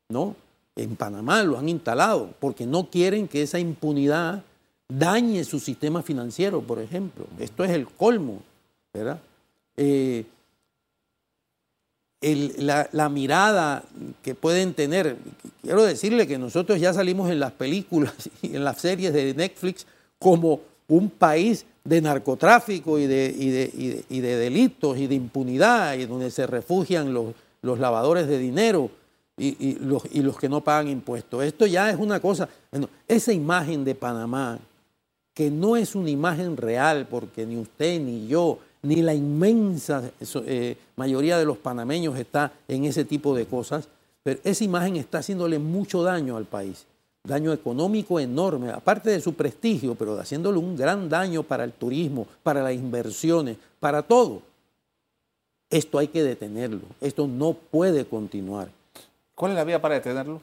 ¿no? 0.10 0.36
En 0.76 0.98
Panamá 0.98 1.44
lo 1.44 1.58
han 1.58 1.70
instalado 1.70 2.32
porque 2.40 2.66
no 2.66 2.90
quieren 2.90 3.28
que 3.28 3.44
esa 3.44 3.60
impunidad 3.60 4.44
dañe 4.88 5.44
su 5.44 5.60
sistema 5.60 6.02
financiero, 6.02 6.62
por 6.62 6.80
ejemplo. 6.80 7.26
Esto 7.40 7.64
es 7.64 7.72
el 7.72 7.88
colmo, 7.88 8.42
¿verdad? 8.94 9.20
Eh, 9.78 10.26
la, 12.58 13.10
mirada 13.10 13.84
que 14.24 14.34
pueden 14.34 14.74
tener, 14.74 15.18
quiero 15.62 15.84
decirle 15.84 16.26
que 16.26 16.38
nosotros 16.38 16.80
ya 16.80 16.94
salimos 16.94 17.30
en 17.30 17.40
las 17.40 17.52
películas 17.52 18.14
y 18.42 18.56
en 18.56 18.64
las 18.64 18.80
series 18.80 19.14
de 19.14 19.34
Netflix 19.34 19.86
como 20.18 20.62
un 20.88 21.10
país 21.10 21.66
de 21.84 22.02
narcotráfico 22.02 22.98
y 22.98 23.06
de, 23.06 24.06
delitos 24.10 24.98
y 24.98 25.08
de 25.08 25.16
impunidad, 25.16 25.96
y 25.96 26.06
donde 26.06 26.32
se 26.32 26.48
refugian 26.48 27.14
los, 27.14 27.34
lavadores 27.62 28.28
de 28.28 28.38
dinero 28.38 28.90
y, 29.38 29.78
los, 29.80 30.38
que 30.38 30.50
no 30.50 30.64
pagan 30.64 30.88
impuestos. 30.88 31.44
Esto 31.44 31.68
ya 31.68 31.90
es 31.90 31.98
una 31.98 32.20
cosa, 32.20 32.50
esa 33.08 33.34
imagen 33.34 33.84
de 33.84 33.94
Panamá 33.94 34.60
que 35.36 35.52
no 35.52 35.76
es 35.76 35.94
una 35.96 36.10
imagen 36.10 36.58
real, 36.58 37.08
porque 37.08 37.46
ni 37.46 37.58
usted 37.58 38.00
ni 38.00 38.26
yo, 38.26 38.58
ni 38.82 39.02
la 39.02 39.14
inmensa 39.14 40.10
eh, 40.46 40.78
mayoría 40.96 41.38
de 41.38 41.46
los 41.46 41.58
panameños 41.58 42.18
está 42.18 42.54
en 42.70 42.86
ese 42.86 43.04
tipo 43.04 43.36
de 43.36 43.46
cosas, 43.46 43.90
pero 44.24 44.40
esa 44.44 44.64
imagen 44.64 44.96
está 44.96 45.20
haciéndole 45.20 45.60
mucho 45.60 46.02
daño 46.02 46.38
al 46.38 46.46
país. 46.46 46.88
daño 47.24 47.52
económico 47.52 48.20
enorme, 48.20 48.70
aparte 48.70 49.10
de 49.10 49.20
su 49.20 49.34
prestigio, 49.34 49.96
pero 49.96 50.18
haciéndole 50.20 50.60
un 50.60 50.78
gran 50.78 51.10
daño 51.10 51.42
para 51.42 51.64
el 51.64 51.74
turismo, 51.74 52.28
para 52.44 52.62
las 52.62 52.74
inversiones, 52.74 53.58
para 53.80 54.04
todo. 54.04 54.42
Esto 55.70 55.98
hay 55.98 56.08
que 56.08 56.24
detenerlo, 56.24 56.84
esto 57.02 57.28
no 57.28 57.54
puede 57.54 58.06
continuar. 58.06 58.70
¿Cuál 59.34 59.52
es 59.52 59.58
la 59.58 59.64
vía 59.64 59.82
para 59.82 59.96
detenerlo? 59.96 60.40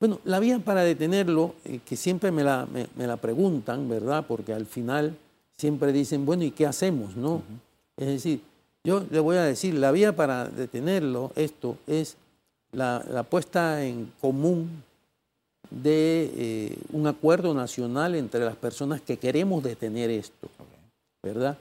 Bueno, 0.00 0.20
la 0.24 0.38
vía 0.38 0.58
para 0.60 0.82
detenerlo, 0.82 1.54
eh, 1.64 1.80
que 1.84 1.96
siempre 1.96 2.30
me 2.30 2.44
la, 2.44 2.66
me, 2.66 3.06
la, 3.06 3.16
preguntan, 3.16 3.88
¿verdad? 3.88 4.24
Porque 4.26 4.52
al 4.52 4.66
final 4.66 5.16
siempre 5.56 5.92
dicen, 5.92 6.24
bueno, 6.24 6.44
¿y 6.44 6.52
qué 6.52 6.66
hacemos? 6.66 7.16
no? 7.16 7.42
Es 7.96 8.06
decir, 8.06 8.40
yo 8.84 9.04
le 9.10 9.20
voy 9.20 9.36
a 9.36 9.42
decir, 9.42 9.74
la 9.74 9.90
vía 9.90 10.14
para 10.14 10.46
detenerlo, 10.48 11.32
esto 11.34 11.76
es 11.86 12.16
la, 12.72 13.24
puesta 13.28 13.84
en 13.84 14.12
común 14.20 14.82
de 15.70 16.32
eh, 16.34 16.78
un 16.92 17.06
acuerdo 17.06 17.52
nacional 17.54 18.14
entre 18.14 18.44
las 18.44 18.56
personas 18.56 19.00
que 19.00 19.16
queremos 19.16 19.62
detener 19.62 20.10
esto, 20.10 20.48
¿verdad? 21.22 21.58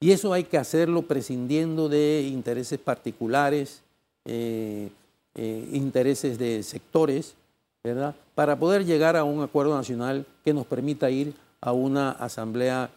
Y 0.00 0.12
eso 0.12 0.32
hay 0.32 0.44
que 0.44 0.56
hacerlo 0.56 1.02
prescindiendo 1.02 1.90
de 1.90 2.26
intereses 2.26 2.78
particulares, 2.78 3.82
eh, 4.24 4.88
eh, 5.34 5.68
intereses 5.72 6.38
de 6.38 6.62
sectores, 6.62 7.34
¿verdad? 7.82 8.14
Para 8.34 8.58
poder 8.58 8.84
llegar 8.84 9.16
a 9.16 9.24
un 9.24 9.42
acuerdo 9.42 9.76
nacional 9.76 10.26
que 10.44 10.54
nos 10.54 10.66
permita 10.66 11.10
ir 11.10 11.34
a 11.60 11.72
una 11.72 12.10
asamblea 12.12 12.90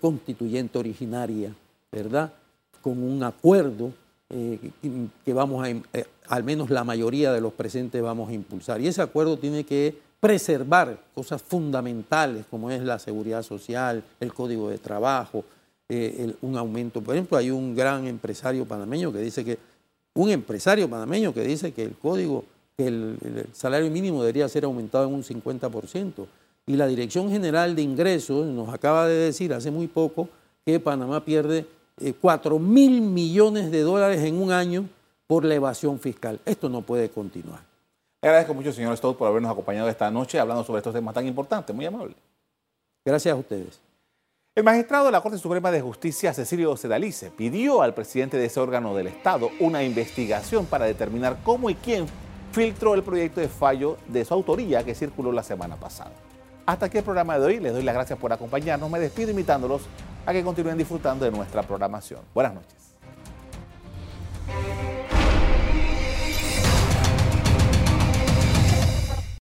constituyente 0.00 0.78
originaria, 0.78 1.54
¿verdad? 1.90 2.32
Con 2.82 3.02
un 3.02 3.22
acuerdo 3.22 3.92
que 4.28 5.32
vamos 5.32 5.66
a, 5.66 5.72
al 6.28 6.44
menos 6.44 6.70
la 6.70 6.84
mayoría 6.84 7.32
de 7.32 7.40
los 7.40 7.52
presentes 7.52 8.02
vamos 8.02 8.28
a 8.28 8.32
impulsar. 8.32 8.80
Y 8.80 8.86
ese 8.86 9.02
acuerdo 9.02 9.36
tiene 9.38 9.64
que 9.64 9.96
preservar 10.20 10.98
cosas 11.14 11.42
fundamentales 11.42 12.44
como 12.50 12.70
es 12.70 12.82
la 12.82 12.98
seguridad 12.98 13.42
social, 13.42 14.04
el 14.20 14.32
código 14.32 14.68
de 14.68 14.78
trabajo, 14.78 15.44
eh, 15.88 16.34
un 16.42 16.56
aumento. 16.56 17.00
Por 17.00 17.16
ejemplo, 17.16 17.36
hay 17.36 17.50
un 17.50 17.74
gran 17.74 18.06
empresario 18.06 18.64
panameño 18.66 19.12
que 19.12 19.18
dice 19.18 19.44
que, 19.44 19.58
un 20.14 20.30
empresario 20.30 20.88
panameño 20.88 21.32
que 21.32 21.42
dice 21.42 21.72
que 21.72 21.82
el 21.82 21.96
código, 21.96 22.44
que 22.80 22.86
el, 22.86 23.46
salario 23.52 23.90
mínimo 23.90 24.22
debería 24.22 24.48
ser 24.48 24.64
aumentado 24.64 25.06
en 25.06 25.14
un 25.14 25.22
50%. 25.22 26.26
Y 26.66 26.76
la 26.76 26.86
Dirección 26.86 27.30
General 27.30 27.74
de 27.74 27.82
Ingresos 27.82 28.46
nos 28.46 28.72
acaba 28.72 29.06
de 29.06 29.14
decir 29.14 29.52
hace 29.52 29.70
muy 29.70 29.86
poco 29.86 30.28
que 30.64 30.80
Panamá 30.80 31.24
pierde 31.24 31.66
4 32.20 32.56
eh, 32.56 32.58
mil 32.58 33.02
millones 33.02 33.70
de 33.70 33.82
dólares 33.82 34.22
en 34.22 34.40
un 34.40 34.50
año 34.50 34.88
por 35.26 35.44
la 35.44 35.54
evasión 35.54 35.98
fiscal. 35.98 36.40
Esto 36.44 36.68
no 36.68 36.82
puede 36.82 37.10
continuar. 37.10 37.60
Le 38.22 38.28
agradezco 38.28 38.54
mucho, 38.54 38.72
señor 38.72 38.96
Stout, 38.96 39.16
por 39.16 39.28
habernos 39.28 39.50
acompañado 39.50 39.88
esta 39.88 40.10
noche 40.10 40.38
hablando 40.38 40.64
sobre 40.64 40.78
estos 40.78 40.94
temas 40.94 41.14
tan 41.14 41.26
importantes. 41.26 41.74
Muy 41.74 41.84
amable. 41.84 42.14
Gracias 43.04 43.34
a 43.34 43.36
ustedes. 43.36 43.80
El 44.54 44.64
magistrado 44.64 45.06
de 45.06 45.12
la 45.12 45.20
Corte 45.20 45.38
Suprema 45.38 45.70
de 45.70 45.80
Justicia, 45.80 46.34
Cecilio 46.34 46.76
Sedalice, 46.76 47.30
pidió 47.30 47.82
al 47.82 47.94
presidente 47.94 48.36
de 48.36 48.46
ese 48.46 48.60
órgano 48.60 48.94
del 48.94 49.06
Estado 49.06 49.50
una 49.60 49.82
investigación 49.82 50.66
para 50.66 50.86
determinar 50.86 51.38
cómo 51.42 51.70
y 51.70 51.74
quién 51.74 52.06
filtró 52.52 52.94
el 52.94 53.02
proyecto 53.02 53.40
de 53.40 53.48
fallo 53.48 53.96
de 54.08 54.24
su 54.24 54.34
autoría 54.34 54.84
que 54.84 54.94
circuló 54.94 55.32
la 55.32 55.42
semana 55.42 55.76
pasada. 55.76 56.12
Hasta 56.66 56.86
aquí 56.86 56.98
el 56.98 57.04
programa 57.04 57.38
de 57.38 57.46
hoy. 57.46 57.60
Les 57.60 57.72
doy 57.72 57.82
las 57.82 57.94
gracias 57.94 58.18
por 58.18 58.32
acompañarnos. 58.32 58.90
Me 58.90 59.00
despido 59.00 59.30
invitándolos 59.30 59.82
a 60.26 60.32
que 60.32 60.42
continúen 60.42 60.78
disfrutando 60.78 61.24
de 61.24 61.30
nuestra 61.30 61.62
programación. 61.62 62.20
Buenas 62.34 62.54
noches. 62.54 62.94